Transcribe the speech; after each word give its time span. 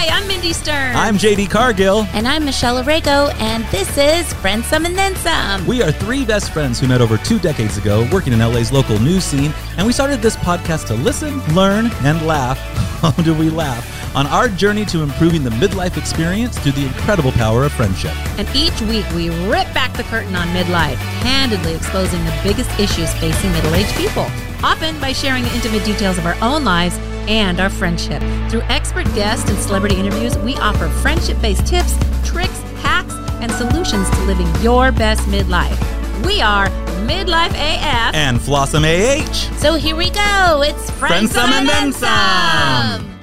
Hi, 0.00 0.16
I'm 0.16 0.28
Mindy 0.28 0.52
Stern. 0.52 0.94
I'm 0.94 1.16
JD 1.16 1.50
Cargill. 1.50 2.06
And 2.12 2.28
I'm 2.28 2.44
Michelle 2.44 2.78
Arago, 2.78 3.30
and 3.40 3.64
this 3.64 3.98
is 3.98 4.32
Friends 4.34 4.64
Some 4.66 4.86
and 4.86 4.96
Then 4.96 5.16
Some. 5.16 5.66
We 5.66 5.82
are 5.82 5.90
three 5.90 6.24
best 6.24 6.52
friends 6.52 6.78
who 6.78 6.86
met 6.86 7.00
over 7.00 7.18
two 7.18 7.40
decades 7.40 7.78
ago 7.78 8.08
working 8.12 8.32
in 8.32 8.38
LA's 8.38 8.70
local 8.70 8.96
news 9.00 9.24
scene, 9.24 9.52
and 9.76 9.84
we 9.84 9.92
started 9.92 10.22
this 10.22 10.36
podcast 10.36 10.86
to 10.86 10.94
listen, 10.94 11.40
learn, 11.52 11.90
and 12.04 12.24
laugh. 12.24 12.58
How 13.02 13.10
do 13.10 13.34
we 13.34 13.50
laugh? 13.50 14.14
On 14.14 14.24
our 14.28 14.48
journey 14.48 14.84
to 14.84 15.02
improving 15.02 15.42
the 15.42 15.50
midlife 15.50 15.96
experience 15.96 16.56
through 16.60 16.72
the 16.72 16.86
incredible 16.86 17.32
power 17.32 17.64
of 17.64 17.72
friendship. 17.72 18.12
And 18.38 18.48
each 18.54 18.80
week 18.82 19.04
we 19.16 19.30
rip 19.48 19.66
back 19.74 19.92
the 19.96 20.04
curtain 20.04 20.36
on 20.36 20.46
midlife, 20.50 20.98
candidly 21.22 21.74
exposing 21.74 22.24
the 22.24 22.40
biggest 22.44 22.70
issues 22.78 23.12
facing 23.14 23.50
middle 23.50 23.74
aged 23.74 23.96
people, 23.96 24.28
often 24.62 25.00
by 25.00 25.12
sharing 25.12 25.42
the 25.42 25.52
intimate 25.56 25.84
details 25.84 26.18
of 26.18 26.26
our 26.26 26.36
own 26.40 26.62
lives 26.62 26.96
and 27.28 27.60
our 27.60 27.70
friendship. 27.70 28.20
Through 28.50 28.62
expert 28.62 29.04
guests 29.14 29.48
and 29.48 29.58
celebrity 29.58 29.96
interviews, 29.96 30.36
we 30.38 30.56
offer 30.56 30.88
friendship 30.88 31.40
based 31.40 31.66
tips, 31.66 31.94
tricks, 32.24 32.60
hacks, 32.82 33.14
and 33.40 33.52
solutions 33.52 34.10
to 34.10 34.20
living 34.22 34.48
your 34.60 34.90
best 34.90 35.20
midlife. 35.28 35.78
We 36.24 36.40
are 36.40 36.68
Midlife 37.06 37.50
AF 37.50 38.14
and 38.14 38.38
Flossom 38.38 38.84
AH. 38.84 39.56
So 39.58 39.74
here 39.74 39.94
we 39.94 40.10
go. 40.10 40.62
It's 40.62 40.90
Friends, 40.90 41.32
Friends 41.32 41.32
Some 41.32 41.52
and 41.52 41.68
Then 41.68 41.92
Some. 41.92 43.17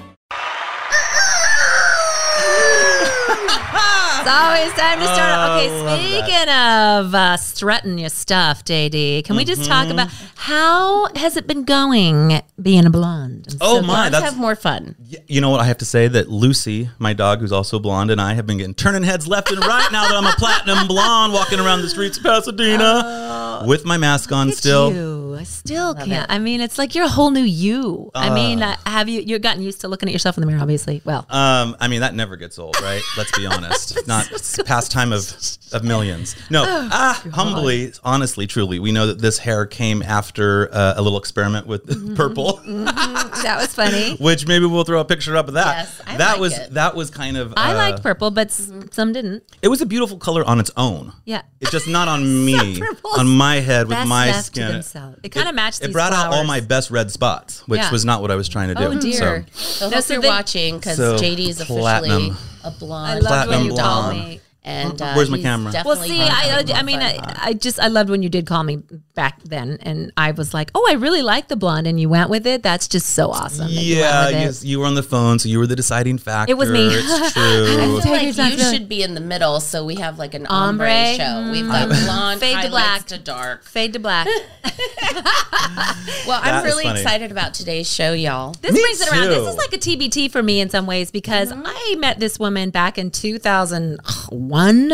It's 4.25 4.34
always 4.34 4.73
time 4.73 4.99
to 4.99 5.05
start. 5.05 5.38
Oh, 5.38 5.55
okay, 5.55 5.99
speaking 6.23 6.49
of 6.49 7.13
uh, 7.13 7.38
strutting 7.38 7.99
your 7.99 8.09
stuff, 8.09 8.63
JD, 8.66 9.23
can 9.23 9.35
we 9.35 9.45
just 9.45 9.66
talk 9.66 9.83
Mm-hmm. 9.85 9.91
about 9.91 10.09
how 10.33 11.07
has 11.16 11.38
it 11.38 11.45
been 11.45 11.63
going 11.63 12.41
being 12.59 12.88
a 12.88 12.89
blonde? 12.89 13.45
I'm 13.52 13.57
Oh 13.61 13.81
so 13.81 13.85
my, 13.85 14.09
that's 14.09 14.23
have 14.25 14.38
more 14.38 14.55
fun. 14.55 14.95
You 15.27 15.41
know 15.41 15.52
what? 15.52 15.59
I 15.59 15.66
have 15.66 15.77
to 15.77 15.85
say 15.85 16.07
that 16.07 16.27
Lucy, 16.30 16.89
my 16.97 17.13
dog, 17.13 17.39
who's 17.39 17.52
also 17.52 17.77
blonde, 17.77 18.09
and 18.09 18.19
I 18.19 18.33
have 18.33 18.47
been 18.47 18.57
getting 18.57 18.73
turning 18.73 19.03
heads 19.03 19.27
left 19.27 19.52
and 19.52 19.59
right 19.59 19.89
now 19.91 20.08
that 20.08 20.16
I'm 20.16 20.25
a 20.25 20.31
platinum 20.39 20.88
blonde 20.88 21.31
walking 21.33 21.59
around 21.59 21.81
the 21.83 21.89
streets 21.89 22.17
of 22.17 22.23
Pasadena 22.23 23.63
with 23.67 23.85
my 23.85 23.97
mask 23.97 24.31
on 24.31 24.52
still. 24.53 24.91
you. 24.91 25.25
I 25.38 25.44
still 25.44 25.94
can't. 25.95 26.30
I 26.31 26.39
mean, 26.39 26.61
it's 26.61 26.78
like 26.78 26.95
you're 26.95 27.05
a 27.05 27.09
whole 27.09 27.31
new 27.31 27.41
you. 27.44 28.11
I 28.16 28.30
mean, 28.33 28.61
uh, 28.61 28.75
have 28.86 29.09
you 29.09 29.22
you've 29.22 29.41
gotten 29.41 29.61
used 29.64 29.81
to 29.81 29.88
looking 29.88 30.09
at 30.09 30.14
yourself 30.14 30.38
in 30.38 30.41
the 30.41 30.47
mirror? 30.47 30.61
Obviously, 30.61 31.02
well, 31.05 31.25
Um, 31.30 31.75
I 31.80 31.88
mean, 31.88 32.02
that 32.02 32.14
never 32.16 32.36
gets 32.38 32.58
old, 32.59 32.80
right? 32.81 33.02
Let's 33.17 33.38
be 33.38 33.45
honest. 33.45 34.08
Not 34.08 34.30
pastime 34.66 35.11
of, 35.13 35.33
of 35.72 35.83
millions. 35.83 36.36
No, 36.50 36.63
Oh, 36.67 36.89
ah, 36.91 37.23
humbly, 37.33 37.94
honestly, 38.03 38.47
truly, 38.47 38.80
we 38.80 38.91
know 38.91 39.08
that 39.08 39.19
this 39.19 39.38
hair 39.39 39.66
came 39.66 40.02
after 40.02 40.73
uh, 40.73 40.94
a 40.97 41.02
little 41.02 41.19
experiment 41.19 41.67
with 41.67 41.86
Mm-hmm. 41.86 42.16
purple, 42.16 42.59
that 42.66 43.58
was 43.59 43.73
funny. 43.75 44.16
which 44.17 44.47
maybe 44.47 44.66
we'll 44.66 44.83
throw 44.83 45.00
a 45.00 45.06
picture 45.06 45.36
up 45.38 45.47
of 45.47 45.53
that. 45.56 45.78
Yes, 45.78 46.02
I 46.08 46.17
that 46.17 46.31
like 46.33 46.39
was 46.39 46.58
it. 46.58 46.73
that 46.73 46.95
was 46.95 47.09
kind 47.09 47.38
of. 47.38 47.53
I 47.58 47.72
uh, 47.73 47.75
liked 47.75 48.02
purple, 48.03 48.31
but 48.31 48.47
s- 48.47 48.72
some 48.91 49.13
didn't. 49.13 49.44
It 49.61 49.67
was 49.67 49.81
a 49.81 49.86
beautiful 49.86 50.17
color 50.17 50.44
on 50.45 50.59
its 50.59 50.72
own. 50.78 51.13
Yeah. 51.25 51.41
It's 51.61 51.72
just 51.72 51.88
not 51.88 52.08
on 52.08 52.45
me, 52.45 52.80
purple's 52.80 53.17
on 53.17 53.28
my 53.28 53.56
head 53.56 53.88
with 53.88 53.97
Best 53.97 54.09
my 54.09 54.31
skin. 54.33 54.83
Themselves. 55.26 55.36
It 55.36 55.40
kind 55.40 55.50
of 55.50 55.56
matched. 55.56 55.81
It 55.81 55.88
these 55.88 55.94
brought 55.94 56.14
out 56.14 56.34
all 56.34 56.44
my 56.44 56.59
best 56.59 56.92
red 56.92 57.12
spots, 57.12 57.62
which 57.68 57.80
Yeah. 57.80 57.92
was 57.92 58.06
not 58.06 58.22
what 58.22 58.31
I 58.31 58.36
was 58.36 58.48
trying 58.50 58.70
to 58.70 58.76
do. 58.76 58.84
Oh 58.84 59.00
dear. 59.00 59.45
So, 59.52 59.86
So, 59.86 59.90
No, 59.90 59.95
hope 59.98 60.06
so 60.06 60.14
you're 60.14 60.22
then- 60.22 60.31
watching 60.31 60.78
because 60.78 60.98
So, 60.98 61.18
JD 61.18 61.50
is 61.50 61.59
officially 61.62 61.81
platinum. 61.81 62.38
a 62.64 62.72
blonde. 62.72 63.12
I 63.12 63.14
loved 63.16 63.23
when 63.23 63.30
Platinum 63.48 63.64
you 63.64 63.70
called 63.76 64.06
blonde. 64.14 64.20
me. 64.30 64.42
And 64.66 64.99
uh-huh. 64.99 65.11
uh, 65.11 65.16
Where's 65.16 65.30
my 65.30 65.39
camera? 65.39 65.71
Well, 65.85 65.95
see, 65.95 66.17
gonna 66.17 66.31
I, 66.31 66.66
I 66.73 66.81
mean. 66.81 66.99
I, 66.99 67.19
I 67.38 67.53
just 67.53 67.80
I 67.80 67.88
loved 67.88 68.09
when 68.09 68.23
you 68.23 68.30
did 68.30 68.47
call 68.47 68.63
me 68.63 68.77
back 69.13 69.41
then, 69.44 69.77
and 69.83 70.11
I 70.17 70.31
was 70.31 70.55
like, 70.55 70.72
oh, 70.73 70.88
I 70.89 70.94
really 70.94 71.22
like 71.22 71.49
the 71.49 71.55
blonde, 71.55 71.85
and 71.85 71.99
you 71.99 72.09
went 72.09 72.31
with 72.31 72.47
it. 72.47 72.63
That's 72.63 72.88
just 72.88 73.11
so 73.11 73.30
awesome. 73.30 73.67
that 73.67 73.72
you 73.72 73.97
went 73.97 74.33
yeah, 74.33 74.41
you, 74.41 74.49
it. 74.49 74.63
you 74.63 74.80
were 74.80 74.88
on 74.88 74.95
the 74.95 75.03
phone, 75.03 75.38
so 75.38 75.49
you 75.49 75.59
were 75.59 75.67
the 75.67 75.75
deciding 75.75 76.17
factor. 76.17 76.52
It 76.52 76.57
was 76.57 76.72
me. 76.72 76.88
It's 76.89 77.33
true. 77.33 77.44
I 77.44 78.02
feel 78.02 78.11
like 78.11 78.35
you 78.35 78.57
really. 78.57 78.75
should 78.75 78.89
be 78.89 79.03
in 79.03 79.13
the 79.13 79.22
middle, 79.22 79.59
so 79.59 79.85
we 79.85 79.95
have 79.95 80.17
like 80.17 80.33
an 80.33 80.47
Ombre? 80.47 80.89
ombre, 80.89 81.16
show. 81.16 81.52
We've 81.52 81.67
got 81.67 81.89
mm. 81.89 82.05
blonde, 82.05 82.39
Fade 82.39 82.63
to 82.63 82.69
black. 82.69 83.05
to 83.05 83.19
dark. 83.19 83.66
Fade 83.66 83.94
to 83.94 84.00
black. 84.00 84.28
Well, 86.28 86.41
That 86.41 86.56
I'm 86.56 86.63
really 86.63 86.88
excited 86.88 87.31
about 87.31 87.53
today's 87.53 87.91
show, 87.91 88.13
y'all. 88.13 88.56
This 88.61 88.73
Me 88.73 88.81
brings 88.81 89.01
it 89.01 89.11
around. 89.11 89.29
This 89.29 89.47
is 89.47 89.56
like 89.57 89.73
a 89.73 89.78
TBT 89.78 90.31
for 90.31 90.41
me 90.41 90.59
in 90.59 90.69
some 90.69 90.88
ways 90.88 91.11
because 91.11 91.51
mm-hmm. 91.51 91.63
I 91.66 91.95
met 92.00 92.19
this 92.19 92.40
woman 92.40 92.72
back 92.72 92.97
in 92.97 93.11
2001, 93.11 94.01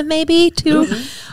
maybe 0.08 0.52
2 0.52 0.88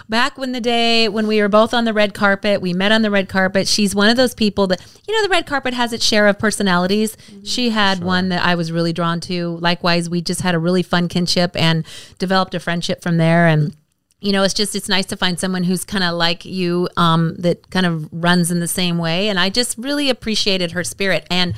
Back 0.08 0.38
when 0.38 0.52
the 0.52 0.60
day 0.60 1.08
when 1.08 1.26
we 1.26 1.40
were 1.40 1.48
both 1.48 1.74
on 1.74 1.84
the 1.84 1.92
red 1.92 2.14
carpet, 2.14 2.62
we 2.62 2.72
met 2.72 2.92
on 2.92 3.02
the 3.02 3.10
red 3.10 3.28
carpet. 3.28 3.68
She's 3.68 3.94
one 3.94 4.08
of 4.08 4.16
those 4.16 4.34
people 4.34 4.66
that, 4.68 4.80
you 5.06 5.14
know, 5.14 5.22
the 5.22 5.28
red 5.28 5.46
carpet 5.46 5.74
has 5.74 5.92
its 5.92 6.04
share 6.04 6.26
of 6.28 6.38
personalities. 6.38 7.14
She 7.44 7.70
had 7.70 8.02
one 8.02 8.30
that 8.30 8.42
I 8.42 8.54
was 8.54 8.72
really 8.72 8.94
drawn 8.94 9.20
to. 9.20 9.58
Likewise, 9.58 10.08
we 10.08 10.22
just 10.22 10.40
had 10.40 10.54
a 10.54 10.58
really 10.58 10.82
fun 10.82 11.08
kinship 11.08 11.54
and 11.54 11.84
developed 12.18 12.54
a 12.54 12.60
friendship 12.60 13.02
from 13.02 13.18
there. 13.18 13.46
And, 13.48 13.76
you 14.20 14.32
know, 14.32 14.42
it's 14.44 14.54
just 14.54 14.74
it's 14.74 14.88
nice 14.88 15.04
to 15.06 15.16
find 15.16 15.38
someone 15.38 15.64
who's 15.64 15.84
kind 15.84 16.04
of 16.04 16.14
like 16.14 16.46
you, 16.46 16.88
um, 16.96 17.34
that 17.36 17.68
kind 17.70 17.84
of 17.84 18.08
runs 18.10 18.50
in 18.50 18.60
the 18.60 18.68
same 18.68 18.96
way. 18.96 19.28
And 19.28 19.38
I 19.38 19.50
just 19.50 19.76
really 19.76 20.08
appreciated 20.08 20.72
her 20.72 20.84
spirit. 20.84 21.26
And 21.30 21.54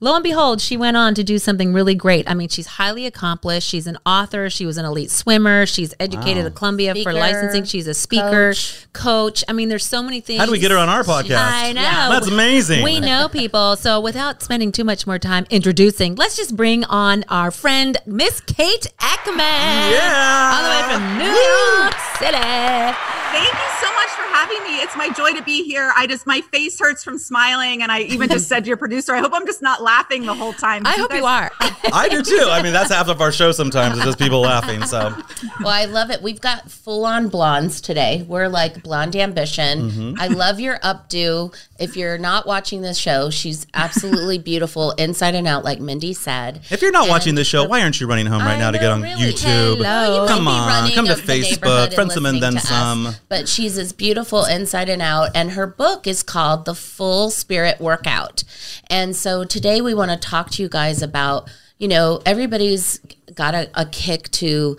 lo 0.00 0.14
and 0.14 0.22
behold, 0.22 0.60
she 0.60 0.76
went 0.76 0.96
on 0.96 1.14
to 1.14 1.24
do 1.24 1.38
something 1.38 1.72
really 1.72 1.94
great. 1.94 2.28
I 2.30 2.34
mean, 2.34 2.48
she's 2.48 2.66
highly 2.66 3.06
accomplished. 3.06 3.68
She's 3.68 3.86
an 3.86 3.98
author. 4.06 4.50
She 4.50 4.66
was 4.66 4.76
an 4.78 4.84
elite 4.84 5.10
swimmer. 5.10 5.66
She's 5.66 5.94
educated 6.00 6.46
at 6.46 6.54
Columbia 6.54 6.94
for 7.02 7.12
licensing. 7.12 7.64
She's 7.64 7.86
a 7.86 7.94
speaker, 7.94 8.54
coach. 8.92 9.44
I 9.48 9.52
mean, 9.52 9.68
there's 9.68 9.86
so 9.86 10.02
many 10.02 10.20
things. 10.20 10.40
How 10.40 10.46
do 10.46 10.52
we 10.52 10.58
get 10.58 10.70
her 10.70 10.78
on 10.78 10.88
our 10.88 11.02
podcast? 11.02 11.38
I 11.38 11.72
know. 11.72 11.82
That's 11.82 12.28
amazing. 12.28 12.84
We 12.84 13.00
know 13.00 13.28
people. 13.28 13.76
So 13.76 14.00
without 14.00 14.42
spending 14.42 14.72
too 14.72 14.84
much 14.84 15.06
more 15.06 15.18
time 15.18 15.46
introducing, 15.50 16.14
let's 16.14 16.36
just 16.36 16.56
bring 16.56 16.84
on 16.84 17.24
our 17.28 17.50
friend, 17.50 17.96
Miss 18.06 18.40
Kate 18.40 18.86
Eckman. 18.98 19.38
Yeah. 19.38 20.52
All 20.54 20.62
the 20.62 20.70
way 20.70 20.82
from 20.94 21.18
New 21.18 21.32
York 21.32 21.94
City. 22.18 23.27
Thank 23.30 23.52
you 23.52 23.68
so 23.80 23.92
much 23.94 24.08
for 24.08 24.22
having 24.34 24.62
me. 24.64 24.80
It's 24.80 24.96
my 24.96 25.10
joy 25.10 25.32
to 25.32 25.42
be 25.42 25.62
here. 25.64 25.92
I 25.96 26.06
just 26.06 26.26
my 26.26 26.40
face 26.40 26.78
hurts 26.78 27.04
from 27.04 27.18
smiling, 27.18 27.82
and 27.82 27.92
I 27.92 28.00
even 28.02 28.28
just 28.28 28.48
said 28.48 28.64
to 28.64 28.68
your 28.68 28.76
producer, 28.76 29.14
I 29.14 29.20
hope 29.20 29.32
I'm 29.34 29.46
just 29.46 29.62
not 29.62 29.82
laughing 29.82 30.24
the 30.26 30.34
whole 30.34 30.52
time. 30.52 30.86
I 30.86 30.92
hope 30.92 31.12
you 31.14 31.24
are. 31.26 31.50
I 31.92 32.08
do 32.08 32.22
too. 32.22 32.46
I 32.48 32.62
mean, 32.62 32.72
that's 32.72 32.92
half 32.92 33.08
of 33.08 33.20
our 33.20 33.30
show 33.32 33.52
sometimes, 33.52 33.98
is 33.98 34.04
just 34.04 34.18
people 34.18 34.40
laughing. 34.40 34.82
So, 34.84 35.14
Well, 35.60 35.68
I 35.68 35.84
love 35.86 36.10
it. 36.10 36.22
We've 36.22 36.40
got 36.40 36.70
full 36.70 37.04
on 37.04 37.28
blondes 37.28 37.80
today. 37.80 38.24
We're 38.28 38.48
like 38.48 38.82
blonde 38.82 39.14
ambition. 39.16 39.90
Mm-hmm. 39.90 40.14
I 40.20 40.28
love 40.28 40.58
your 40.60 40.78
updo. 40.78 41.54
If 41.78 41.96
you're 41.96 42.18
not 42.18 42.46
watching 42.46 42.82
this 42.82 42.98
show, 42.98 43.30
she's 43.30 43.66
absolutely 43.74 44.38
beautiful 44.50 44.92
inside 44.92 45.34
and 45.34 45.46
out, 45.46 45.64
like 45.64 45.80
Mindy 45.80 46.12
said. 46.14 46.62
if 46.70 46.82
you're 46.82 46.90
not 46.92 47.02
And 47.04 47.10
watching 47.10 47.34
this 47.34 47.46
show, 47.46 47.64
why 47.66 47.82
aren't 47.82 48.00
you 48.00 48.06
running 48.06 48.26
home 48.26 48.40
right 48.42 48.56
I 48.56 48.58
now 48.58 48.70
to 48.70 48.78
get 48.78 48.90
on 48.90 49.02
really. 49.02 49.32
YouTube? 49.32 49.76
Hello. 49.76 50.22
You 50.22 50.28
Come 50.28 50.48
on, 50.48 50.90
come 50.92 51.06
to 51.06 51.14
Facebook, 51.14 51.62
neighborhood 51.62 51.94
Friends 51.94 52.14
Some 52.14 52.26
and 52.26 52.42
Then 52.42 52.58
Some. 52.58 53.06
us. 53.06 53.17
But 53.28 53.48
she's 53.48 53.78
as 53.78 53.92
beautiful 53.92 54.44
inside 54.44 54.88
and 54.88 55.02
out, 55.02 55.30
and 55.34 55.52
her 55.52 55.66
book 55.66 56.06
is 56.06 56.22
called 56.22 56.64
The 56.64 56.74
Full 56.74 57.30
Spirit 57.30 57.80
Workout. 57.80 58.44
And 58.88 59.14
so 59.14 59.44
today 59.44 59.80
we 59.80 59.94
want 59.94 60.10
to 60.10 60.16
talk 60.16 60.50
to 60.52 60.62
you 60.62 60.68
guys 60.68 61.02
about, 61.02 61.50
you 61.78 61.88
know, 61.88 62.20
everybody's 62.24 63.00
got 63.34 63.54
a, 63.54 63.70
a 63.74 63.86
kick 63.86 64.30
to 64.32 64.76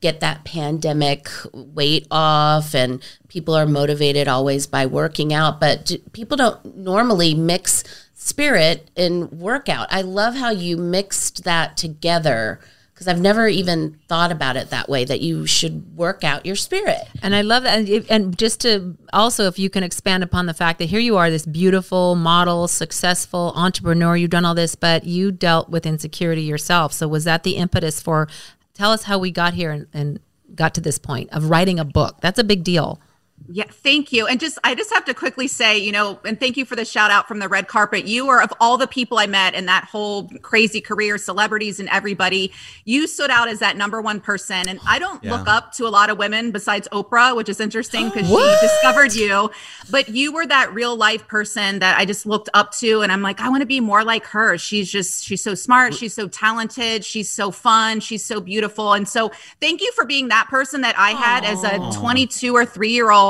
get 0.00 0.20
that 0.20 0.44
pandemic 0.44 1.28
weight 1.52 2.06
off 2.10 2.74
and 2.74 3.02
people 3.28 3.54
are 3.54 3.66
motivated 3.66 4.26
always 4.26 4.66
by 4.66 4.86
working 4.86 5.32
out 5.32 5.60
but 5.60 5.94
people 6.12 6.36
don't 6.36 6.76
normally 6.76 7.34
mix 7.34 7.84
spirit 8.14 8.90
and 8.96 9.30
workout 9.32 9.86
i 9.90 10.00
love 10.00 10.34
how 10.34 10.50
you 10.50 10.76
mixed 10.76 11.44
that 11.44 11.76
together 11.76 12.60
because 13.00 13.08
i've 13.08 13.20
never 13.20 13.48
even 13.48 13.98
thought 14.08 14.30
about 14.30 14.56
it 14.56 14.68
that 14.68 14.86
way 14.90 15.06
that 15.06 15.22
you 15.22 15.46
should 15.46 15.96
work 15.96 16.22
out 16.22 16.44
your 16.44 16.54
spirit 16.54 17.08
And 17.22 17.34
I 17.34 17.42
love 17.42 17.62
that. 17.64 17.78
And, 17.78 18.06
and 18.10 18.38
just 18.38 18.60
to 18.60 18.96
also, 19.12 19.46
if 19.46 19.58
you 19.58 19.70
can 19.70 19.82
expand 19.82 20.22
upon 20.22 20.46
the 20.46 20.54
fact 20.54 20.78
that 20.78 20.86
here 20.86 21.00
you 21.00 21.16
are, 21.16 21.30
this 21.30 21.46
beautiful 21.46 22.14
model, 22.14 22.68
successful 22.68 23.52
entrepreneur, 23.56 24.16
you've 24.16 24.30
done 24.30 24.44
all 24.44 24.54
this, 24.54 24.74
but 24.74 25.04
you 25.04 25.32
dealt 25.32 25.68
with 25.68 25.86
insecurity 25.86 26.42
yourself. 26.42 26.92
So 26.92 27.08
was 27.08 27.24
that 27.24 27.42
the 27.42 27.56
impetus 27.56 28.00
for? 28.00 28.28
Tell 28.74 28.92
us 28.92 29.04
how 29.04 29.18
we 29.18 29.30
got 29.30 29.54
here 29.54 29.70
and, 29.70 29.86
and 29.92 30.20
got 30.54 30.74
to 30.74 30.80
this 30.80 30.98
point 30.98 31.30
of 31.32 31.50
writing 31.50 31.78
a 31.78 31.84
book. 31.84 32.16
That's 32.20 32.38
a 32.38 32.44
big 32.44 32.64
deal. 32.64 33.00
Yeah, 33.52 33.64
thank 33.68 34.12
you. 34.12 34.26
And 34.28 34.38
just 34.38 34.58
I 34.62 34.74
just 34.76 34.92
have 34.92 35.04
to 35.06 35.14
quickly 35.14 35.48
say, 35.48 35.78
you 35.78 35.90
know, 35.90 36.20
and 36.24 36.38
thank 36.38 36.56
you 36.56 36.64
for 36.64 36.76
the 36.76 36.84
shout 36.84 37.10
out 37.10 37.26
from 37.26 37.40
the 37.40 37.48
red 37.48 37.66
carpet. 37.66 38.04
You 38.06 38.28
are 38.28 38.40
of 38.40 38.52
all 38.60 38.76
the 38.76 38.86
people 38.86 39.18
I 39.18 39.26
met 39.26 39.54
in 39.54 39.66
that 39.66 39.84
whole 39.84 40.28
crazy 40.42 40.80
career, 40.80 41.18
celebrities 41.18 41.80
and 41.80 41.88
everybody, 41.88 42.52
you 42.84 43.08
stood 43.08 43.30
out 43.30 43.48
as 43.48 43.58
that 43.58 43.76
number 43.76 44.00
one 44.00 44.20
person. 44.20 44.68
And 44.68 44.78
I 44.86 45.00
don't 45.00 45.24
Yeah. 45.24 45.36
look 45.36 45.48
up 45.48 45.72
to 45.74 45.86
a 45.86 45.88
lot 45.88 46.10
of 46.10 46.18
women 46.18 46.52
besides 46.52 46.86
Oprah, 46.92 47.34
which 47.34 47.48
is 47.48 47.58
interesting 47.60 48.10
because 48.10 48.28
she 48.28 48.56
discovered 48.60 49.14
you. 49.14 49.50
But 49.90 50.10
you 50.10 50.30
were 50.32 50.46
that 50.46 50.72
real 50.72 50.94
life 50.94 51.26
person 51.26 51.80
that 51.80 51.98
I 51.98 52.04
just 52.04 52.26
looked 52.26 52.50
up 52.54 52.72
to. 52.76 53.00
And 53.02 53.10
I'm 53.10 53.22
like, 53.22 53.40
I 53.40 53.48
want 53.48 53.62
to 53.62 53.66
be 53.66 53.80
more 53.80 54.04
like 54.04 54.26
her. 54.26 54.58
She's 54.58 54.88
just, 54.90 55.24
she's 55.24 55.42
so 55.42 55.54
smart. 55.56 55.94
She's 55.94 56.14
so 56.14 56.28
talented. 56.28 57.04
She's 57.04 57.30
so 57.30 57.50
fun. 57.50 57.98
She's 57.98 58.24
so 58.24 58.40
beautiful. 58.40 58.92
And 58.92 59.08
so 59.08 59.32
thank 59.60 59.80
you 59.80 59.90
for 59.92 60.04
being 60.04 60.28
that 60.28 60.46
person 60.48 60.82
that 60.82 60.96
I 60.96 61.10
had 61.12 61.44
as 61.44 61.64
a 61.64 61.78
22 61.98 62.54
or 62.54 62.64
three 62.64 62.92
year 62.92 63.10
old 63.10 63.29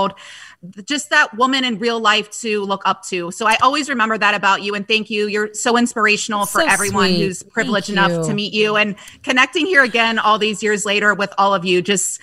just 0.85 1.08
that 1.11 1.35
woman 1.37 1.64
in 1.64 1.79
real 1.79 1.99
life 2.00 2.31
to 2.41 2.62
look 2.64 2.82
up 2.85 3.02
to. 3.05 3.31
So 3.31 3.47
I 3.47 3.56
always 3.62 3.88
remember 3.88 4.19
that 4.19 4.35
about 4.35 4.62
you 4.62 4.75
and 4.75 4.87
thank 4.87 5.08
you. 5.08 5.26
You're 5.26 5.55
so 5.55 5.79
inspirational 5.79 6.44
for 6.44 6.61
So 6.61 6.67
everyone 6.69 7.08
sweet. 7.08 7.23
who's 7.25 7.43
privileged 7.43 7.87
Thank 7.87 7.99
enough 7.99 8.11
you. 8.12 8.25
to 8.29 8.35
meet 8.35 8.52
you 8.52 8.76
and 8.76 8.97
connecting 9.23 9.64
here 9.64 9.82
again 9.82 10.19
all 10.19 10.38
these 10.38 10.62
years 10.62 10.85
later 10.85 11.14
with 11.14 11.32
all 11.38 11.55
of 11.55 11.64
you. 11.64 11.81
Just 11.81 12.20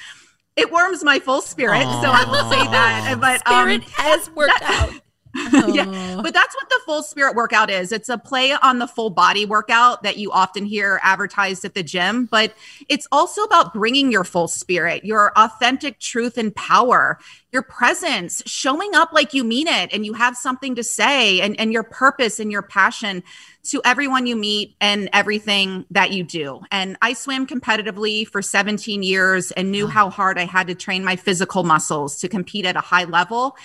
it 0.56 0.72
warms 0.72 1.04
my 1.04 1.20
full 1.20 1.42
spirit. 1.42 1.84
So 1.84 2.10
I 2.12 2.26
will 2.30 2.50
say 2.50 2.64
that. 2.72 3.18
But 3.20 3.40
Spirit 3.48 3.82
um, 3.84 3.90
has 3.94 4.30
worked 4.32 4.54
out. 4.62 4.92
yeah, 5.68 6.20
but 6.22 6.34
that's 6.34 6.56
what 6.56 6.70
the 6.70 6.80
full 6.86 7.04
spirit 7.04 7.36
workout 7.36 7.70
is. 7.70 7.92
It's 7.92 8.10
a 8.10 8.18
play 8.18 8.54
on 8.54 8.80
the 8.80 8.88
full 8.88 9.10
body 9.10 9.46
workout 9.46 10.04
that 10.04 10.18
you 10.18 10.32
often 10.32 10.66
hear 10.66 11.00
advertised 11.04 11.64
at 11.66 11.74
the 11.74 11.84
gym, 11.84 12.26
but 12.26 12.54
it's 12.90 13.08
also 13.12 13.44
about 13.44 13.74
bringing 13.74 14.12
your 14.12 14.24
full 14.24 14.48
spirit, 14.48 15.06
your 15.06 15.32
authentic 15.38 16.00
truth 16.00 16.38
and 16.38 16.56
power, 16.56 17.20
your 17.52 17.62
presence, 17.62 18.42
showing 18.46 18.96
up 18.96 19.14
like 19.14 19.34
you 19.34 19.44
mean 19.44 19.68
it 19.68 19.94
and 19.94 20.06
you 20.06 20.14
have 20.14 20.36
something 20.36 20.76
to 20.76 20.84
say 20.84 21.42
and, 21.42 21.60
and 21.60 21.72
your 21.72 21.84
purpose 21.84 22.40
and 22.40 22.52
your 22.52 22.62
passion 22.62 23.24
to 23.64 23.82
everyone 23.84 24.26
you 24.26 24.36
meet 24.36 24.76
and 24.80 25.10
everything 25.14 25.86
that 25.92 26.12
you 26.12 26.24
do. 26.24 26.62
And 26.72 26.98
I 27.02 27.14
swam 27.14 27.46
competitively 27.46 28.28
for 28.28 28.42
17 28.42 29.04
years 29.04 29.52
and 29.52 29.72
knew 29.72 29.88
how 29.88 30.10
hard 30.10 30.38
I 30.38 30.46
had 30.46 30.68
to 30.68 30.76
train 30.76 31.04
my 31.04 31.16
physical 31.16 31.64
muscles 31.64 32.20
to 32.20 32.30
compete 32.30 32.66
at 32.66 32.76
a 32.76 32.82
high 32.82 33.04
level. 33.04 33.58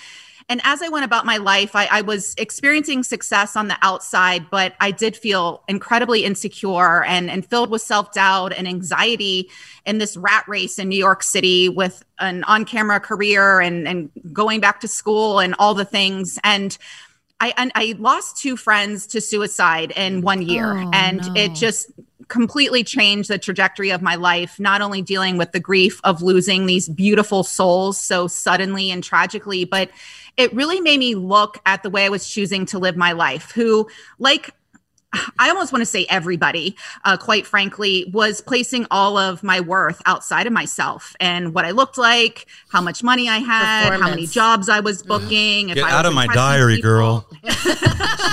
And 0.49 0.61
as 0.63 0.81
I 0.81 0.89
went 0.89 1.05
about 1.05 1.25
my 1.25 1.37
life, 1.37 1.75
I, 1.75 1.87
I 1.89 2.01
was 2.01 2.35
experiencing 2.37 3.03
success 3.03 3.55
on 3.55 3.67
the 3.67 3.77
outside, 3.81 4.49
but 4.49 4.73
I 4.79 4.91
did 4.91 5.15
feel 5.15 5.63
incredibly 5.67 6.25
insecure 6.25 7.03
and, 7.03 7.29
and 7.29 7.45
filled 7.45 7.69
with 7.69 7.81
self 7.81 8.13
doubt 8.13 8.53
and 8.53 8.67
anxiety 8.67 9.49
in 9.85 9.97
this 9.97 10.17
rat 10.17 10.45
race 10.47 10.79
in 10.79 10.89
New 10.89 10.97
York 10.97 11.23
City 11.23 11.69
with 11.69 12.03
an 12.19 12.43
on 12.45 12.65
camera 12.65 12.99
career 12.99 13.59
and, 13.59 13.87
and 13.87 14.09
going 14.31 14.59
back 14.59 14.79
to 14.81 14.87
school 14.87 15.39
and 15.39 15.55
all 15.59 15.73
the 15.73 15.85
things. 15.85 16.37
And 16.43 16.77
I, 17.39 17.53
and 17.57 17.71
I 17.75 17.95
lost 17.97 18.37
two 18.37 18.55
friends 18.55 19.07
to 19.07 19.19
suicide 19.21 19.91
in 19.95 20.21
one 20.21 20.41
year, 20.41 20.77
Oh, 20.77 20.89
and 20.93 21.17
no. 21.17 21.33
it 21.35 21.55
just 21.55 21.91
completely 22.29 22.83
changed 22.83 23.29
the 23.29 23.37
trajectory 23.37 23.91
of 23.91 24.01
my 24.01 24.15
life. 24.15 24.59
Not 24.59 24.81
only 24.81 25.01
dealing 25.01 25.37
with 25.37 25.51
the 25.51 25.59
grief 25.59 25.99
of 26.05 26.21
losing 26.21 26.65
these 26.65 26.87
beautiful 26.87 27.43
souls 27.43 27.99
so 27.99 28.27
suddenly 28.27 28.91
and 28.91 29.03
tragically, 29.03 29.65
but 29.65 29.89
it 30.37 30.53
really 30.53 30.81
made 30.81 30.99
me 30.99 31.15
look 31.15 31.59
at 31.65 31.83
the 31.83 31.89
way 31.89 32.05
I 32.05 32.09
was 32.09 32.27
choosing 32.27 32.65
to 32.67 32.79
live 32.79 32.97
my 32.97 33.11
life. 33.11 33.51
Who, 33.51 33.87
like 34.19 34.51
I 35.39 35.49
almost 35.49 35.71
want 35.71 35.81
to 35.81 35.85
say 35.85 36.05
everybody, 36.09 36.75
uh, 37.05 37.17
quite 37.17 37.45
frankly, 37.45 38.09
was 38.13 38.41
placing 38.41 38.87
all 38.91 39.17
of 39.17 39.43
my 39.43 39.59
worth 39.59 40.01
outside 40.05 40.47
of 40.47 40.53
myself 40.53 41.15
and 41.19 41.53
what 41.53 41.65
I 41.65 41.71
looked 41.71 41.97
like, 41.97 42.47
how 42.69 42.81
much 42.81 43.03
money 43.03 43.29
I 43.29 43.37
had, 43.39 43.91
how 43.99 44.09
many 44.09 44.25
jobs 44.27 44.69
I 44.69 44.79
was 44.79 45.03
booking. 45.03 45.69
if 45.69 45.75
Get 45.75 45.83
I 45.85 45.91
out 45.91 46.05
was 46.05 46.09
of 46.09 46.15
my 46.15 46.27
diary, 46.27 46.77
people. 46.77 46.89
girl. 46.89 47.27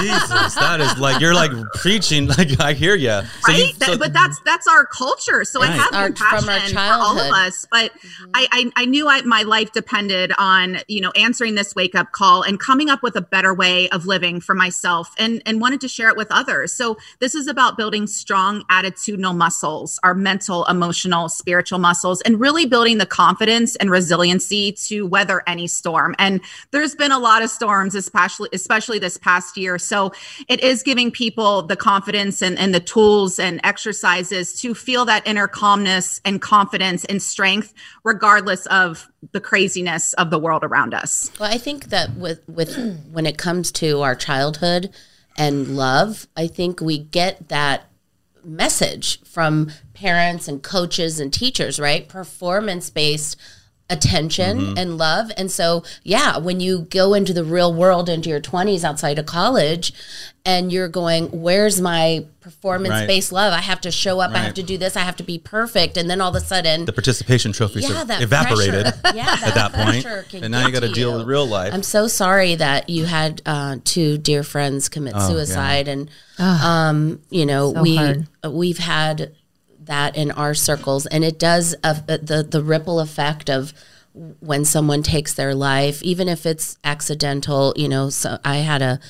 Jesus, 0.00 0.54
that 0.54 0.78
is 0.80 0.98
like 0.98 1.20
you're 1.20 1.34
like 1.34 1.50
preaching. 1.74 2.28
Like 2.40 2.60
I 2.60 2.72
hear 2.74 2.94
you. 2.94 3.08
So 3.10 3.24
right? 3.48 3.58
you, 3.58 3.72
That- 3.74 3.98
but 3.98 4.12
that's 4.12 4.40
that's 4.44 4.66
our 4.68 4.86
culture. 4.86 5.44
So 5.44 5.60
Right. 5.60 5.70
I 5.70 5.72
have 5.72 5.92
Our- 5.94 6.10
compassion 6.10 6.76
for 6.76 6.80
all 6.80 7.18
of 7.18 7.32
us. 7.32 7.66
But 7.70 7.90
I, 8.34 8.46
I 8.52 8.70
I 8.76 8.84
knew 8.86 9.08
I, 9.08 9.20
my 9.22 9.42
life 9.42 9.72
depended 9.72 10.32
on 10.38 10.78
you 10.88 11.00
know 11.00 11.10
answering 11.16 11.54
this 11.56 11.74
wake 11.74 11.94
up 11.94 12.12
call 12.12 12.42
and 12.42 12.58
coming 12.58 12.88
up 12.88 13.02
with 13.02 13.16
a 13.16 13.20
better 13.20 13.52
way 13.52 13.88
of 13.90 14.06
living 14.06 14.40
for 14.40 14.54
myself 14.54 15.12
and 15.18 15.42
and 15.44 15.60
wanted 15.60 15.80
to 15.82 15.88
share 15.88 16.08
it 16.08 16.16
with 16.16 16.28
others. 16.30 16.69
So 16.72 16.96
this 17.18 17.34
is 17.34 17.46
about 17.46 17.76
building 17.76 18.06
strong 18.06 18.64
attitudinal 18.70 19.36
muscles, 19.36 19.98
our 20.02 20.14
mental, 20.14 20.64
emotional, 20.66 21.28
spiritual 21.28 21.78
muscles, 21.78 22.20
and 22.22 22.40
really 22.40 22.66
building 22.66 22.98
the 22.98 23.06
confidence 23.06 23.76
and 23.76 23.90
resiliency 23.90 24.72
to 24.72 25.06
weather 25.06 25.42
any 25.46 25.66
storm. 25.66 26.14
And 26.18 26.40
there's 26.70 26.94
been 26.94 27.12
a 27.12 27.18
lot 27.18 27.42
of 27.42 27.50
storms, 27.50 27.94
especially 27.94 28.48
especially 28.52 28.98
this 28.98 29.16
past 29.16 29.56
year. 29.56 29.78
So 29.78 30.12
it 30.48 30.60
is 30.62 30.82
giving 30.82 31.10
people 31.10 31.62
the 31.62 31.76
confidence 31.76 32.42
and, 32.42 32.58
and 32.58 32.74
the 32.74 32.80
tools 32.80 33.38
and 33.38 33.60
exercises 33.64 34.60
to 34.60 34.74
feel 34.74 35.04
that 35.06 35.26
inner 35.26 35.48
calmness 35.48 36.20
and 36.24 36.40
confidence 36.40 37.04
and 37.06 37.22
strength, 37.22 37.74
regardless 38.04 38.66
of 38.66 39.10
the 39.32 39.40
craziness 39.40 40.12
of 40.14 40.30
the 40.30 40.38
world 40.38 40.64
around 40.64 40.94
us. 40.94 41.30
Well, 41.38 41.52
I 41.52 41.58
think 41.58 41.86
that 41.86 42.16
with 42.16 42.48
with 42.48 42.76
when 43.10 43.26
it 43.26 43.38
comes 43.38 43.70
to 43.72 44.00
our 44.00 44.14
childhood 44.14 44.90
and 45.40 45.74
love, 45.74 46.28
I 46.36 46.48
think 46.48 46.82
we 46.82 46.98
get 46.98 47.48
that 47.48 47.86
message 48.44 49.22
from 49.22 49.72
parents 49.94 50.48
and 50.48 50.62
coaches 50.62 51.18
and 51.18 51.32
teachers, 51.32 51.80
right? 51.80 52.06
Performance 52.06 52.90
based 52.90 53.38
attention 53.90 54.78
and 54.78 54.96
love. 54.96 55.30
And 55.36 55.50
so, 55.50 55.82
yeah, 56.02 56.38
when 56.38 56.60
you 56.60 56.86
go 56.90 57.12
into 57.14 57.32
the 57.32 57.44
real 57.44 57.74
world 57.74 58.08
into 58.08 58.28
your 58.30 58.40
20s 58.40 58.84
outside 58.84 59.18
of 59.18 59.26
college 59.26 59.92
and 60.46 60.72
you're 60.72 60.88
going, 60.88 61.26
where's 61.42 61.80
my 61.80 62.24
performance 62.40 63.06
based 63.06 63.30
love? 63.32 63.52
I 63.52 63.58
have 63.60 63.80
to 63.82 63.90
show 63.90 64.20
up, 64.20 64.30
I 64.32 64.38
have 64.38 64.54
to 64.54 64.62
do 64.62 64.78
this, 64.78 64.96
I 64.96 65.00
have 65.00 65.16
to 65.16 65.22
be 65.22 65.38
perfect. 65.38 65.96
And 65.98 66.08
then 66.08 66.20
all 66.22 66.30
of 66.34 66.42
a 66.42 66.44
sudden, 66.44 66.86
the 66.86 66.92
participation 66.92 67.52
trophies 67.52 67.88
Yeah, 67.88 67.96
have 67.98 68.08
that 68.08 68.22
evaporated 68.22 68.84
pressure. 68.84 69.00
Yeah, 69.16 69.36
at 69.44 69.54
that 69.54 69.72
point, 69.74 70.06
and 70.42 70.50
now 70.52 70.66
you 70.66 70.72
got 70.72 70.80
to 70.80 70.88
to 70.88 70.94
deal 70.94 71.10
you. 71.12 71.18
with 71.18 71.26
real 71.26 71.46
life. 71.46 71.74
I'm 71.74 71.82
so 71.82 72.06
sorry 72.06 72.54
that 72.54 72.88
you 72.88 73.04
had 73.04 73.42
uh, 73.44 73.76
two 73.84 74.16
dear 74.18 74.42
friends 74.42 74.88
commit 74.88 75.12
Oh, 75.16 75.28
suicide, 75.28 75.88
and 75.88 76.08
um, 76.38 77.20
you 77.30 77.44
know 77.44 77.74
So 77.74 77.82
we 77.82 77.96
hard. 77.96 78.26
uh, 78.44 78.50
we've 78.50 78.78
had 78.78 79.32
that 79.84 80.16
in 80.16 80.30
our 80.30 80.54
circles, 80.54 81.06
and 81.06 81.24
it 81.24 81.38
does 81.38 81.74
uh, 81.82 81.94
the 82.06 82.46
the 82.48 82.62
ripple 82.62 83.00
effect 83.00 83.48
of 83.50 83.72
when 84.40 84.64
someone 84.64 85.02
takes 85.02 85.34
their 85.34 85.54
life, 85.54 86.02
even 86.02 86.28
if 86.28 86.46
it's 86.46 86.78
accidental. 86.84 87.72
You 87.76 87.88
know, 87.88 88.10
so 88.10 88.38
I 88.44 88.56
had 88.56 88.82
a 88.82 89.00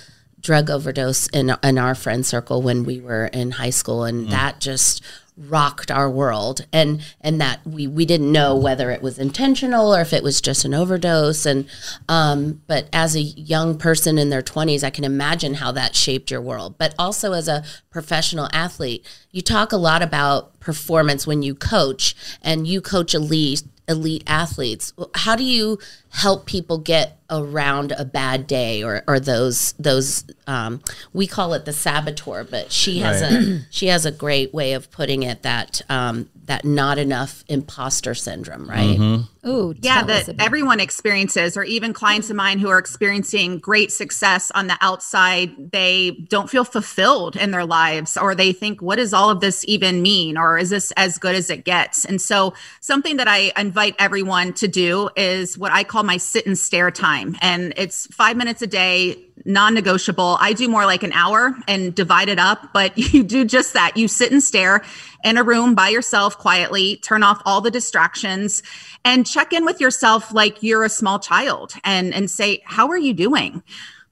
drug 0.41 0.71
overdose 0.71 1.27
in 1.29 1.55
in 1.63 1.79
our 1.79 1.95
friend 1.95 2.25
circle 2.25 2.63
when 2.63 2.85
we 2.85 3.01
were 3.01 3.27
in 3.27 3.53
high 3.53 3.71
school, 3.71 4.05
and 4.05 4.29
that 4.31 4.61
just 4.61 5.03
rocked 5.49 5.91
our 5.91 6.11
world 6.11 6.67
and 6.73 7.03
and 7.21 7.41
that 7.41 7.67
we 7.67 7.87
we 7.87 8.05
didn't 8.05 8.31
know 8.31 8.55
whether 8.57 8.91
it 8.91 9.03
was 9.03 9.19
intentional 9.19 9.95
or 9.95 10.01
if 10.01 10.13
it 10.13 10.23
was 10.23 10.41
just 10.41 10.65
an 10.65 10.75
overdose. 10.75 11.47
And 11.47 11.69
um 12.09 12.63
but 12.67 12.89
as 12.93 13.17
a 13.17 13.21
young 13.21 13.79
person 13.79 14.19
in 14.19 14.31
their 14.31 14.43
20s 14.43 14.85
I 14.85 14.91
can 14.91 15.05
imagine 15.05 15.55
how 15.55 15.73
that 15.73 15.97
shaped 15.97 16.31
your 16.31 16.41
world. 16.41 16.77
But 16.79 16.95
also 16.99 17.33
as 17.33 17.49
a 17.49 17.65
professional 17.91 18.49
athlete 18.53 19.07
you 19.31 19.43
talk 19.43 19.73
a 19.73 19.77
lot 19.77 20.03
about 20.03 20.59
performance 20.61 21.27
when 21.27 21.43
you 21.43 21.55
coach 21.55 22.15
and 22.43 22.67
you 22.67 22.81
coach 22.81 23.15
elite 23.15 23.63
elite 23.89 24.23
athletes. 24.27 24.93
How 25.15 25.37
do 25.37 25.45
you 25.45 25.79
help 26.11 26.47
people 26.47 26.79
get 26.79 27.21
around 27.31 27.93
a 27.93 28.05
bad 28.05 28.47
day 28.47 28.83
or, 28.83 29.05
or 29.07 29.21
those 29.21 29.73
those 29.79 30.25
um, 30.49 30.83
we 31.13 31.27
call 31.27 31.55
it 31.55 31.65
the 31.65 31.73
saboteur 31.73 32.43
but 32.43 32.73
she 32.73 32.99
has 32.99 33.23
a 33.23 33.61
she 33.71 33.87
has 33.87 34.05
a 34.05 34.11
great 34.11 34.53
way 34.53 34.73
of 34.73 34.91
putting 34.91 35.23
it 35.23 35.43
that 35.43 35.81
um, 35.89 36.29
that 36.47 36.65
not 36.65 36.99
enough 36.99 37.45
imposter 37.47 38.15
syndrome 38.15 38.69
right? 38.69 38.99
Ooh, 39.47 39.75
yeah 39.81 40.03
tell 40.03 40.11
us 40.11 40.27
that 40.27 40.41
everyone 40.41 40.81
experiences 40.81 41.57
or 41.57 41.63
even 41.63 41.93
clients 41.93 42.29
of 42.31 42.37
mine 42.37 42.59
who 42.59 42.69
are 42.69 42.79
experiencing 42.79 43.59
great 43.59 43.93
success 43.93 44.51
on 44.51 44.67
the 44.67 44.77
outside 44.81 45.71
they 45.71 46.11
don't 46.29 46.51
feel 46.51 46.65
fulfilled 46.65 47.37
in 47.37 47.53
their 47.53 47.65
lives 47.65 48.17
or 48.17 48.35
they 48.35 48.53
think 48.53 48.83
what 48.83 48.97
does 48.97 49.15
all 49.15 49.31
of 49.31 49.41
this 49.41 49.65
even 49.69 50.03
mean? 50.03 50.37
Or 50.37 50.59
is 50.59 50.71
this 50.71 50.91
as 50.93 51.19
good 51.19 51.37
as 51.37 51.49
it 51.49 51.65
gets? 51.65 52.05
And 52.05 52.21
so 52.21 52.55
something 52.81 53.19
that 53.19 53.29
i 53.29 53.53
invite 53.57 53.95
everyone 53.99 54.53
to 54.55 54.67
do 54.67 55.11
is 55.17 55.57
what 55.57 55.71
i 55.71 55.85
call 55.85 56.00
my 56.03 56.17
sit 56.17 56.47
and 56.47 56.59
stare 56.59 56.91
time. 56.91 57.37
And 57.41 57.73
it's 57.77 58.07
five 58.09 58.37
minutes 58.37 58.63
a 58.63 58.67
day 58.67 59.17
non-negotiable. 59.45 60.37
I 60.41 60.53
do 60.53 60.69
more 60.69 60.85
like 60.85 61.03
an 61.03 61.13
hour 61.13 61.57
and 61.67 61.95
divide 61.95 62.29
it 62.29 62.39
up 62.39 62.73
but 62.73 62.97
you 63.15 63.23
do 63.23 63.45
just 63.45 63.73
that. 63.75 63.97
You 63.97 64.09
sit 64.09 64.33
and 64.33 64.43
stare 64.43 64.83
in 65.25 65.37
a 65.37 65.43
room 65.45 65.75
by 65.75 65.89
yourself 65.89 66.39
quietly 66.39 66.97
turn 66.97 67.23
off 67.23 67.41
all 67.45 67.61
the 67.61 67.71
distractions 67.71 68.63
and 69.05 69.27
check 69.27 69.53
in 69.53 69.65
with 69.65 69.81
yourself 69.81 70.33
like 70.33 70.63
you're 70.63 70.85
a 70.85 70.89
small 70.89 71.19
child 71.19 71.75
and 71.85 72.15
and 72.15 72.31
say 72.31 72.63
how 72.65 72.89
are 72.89 72.99
you 72.99 73.15
doing? 73.15 73.63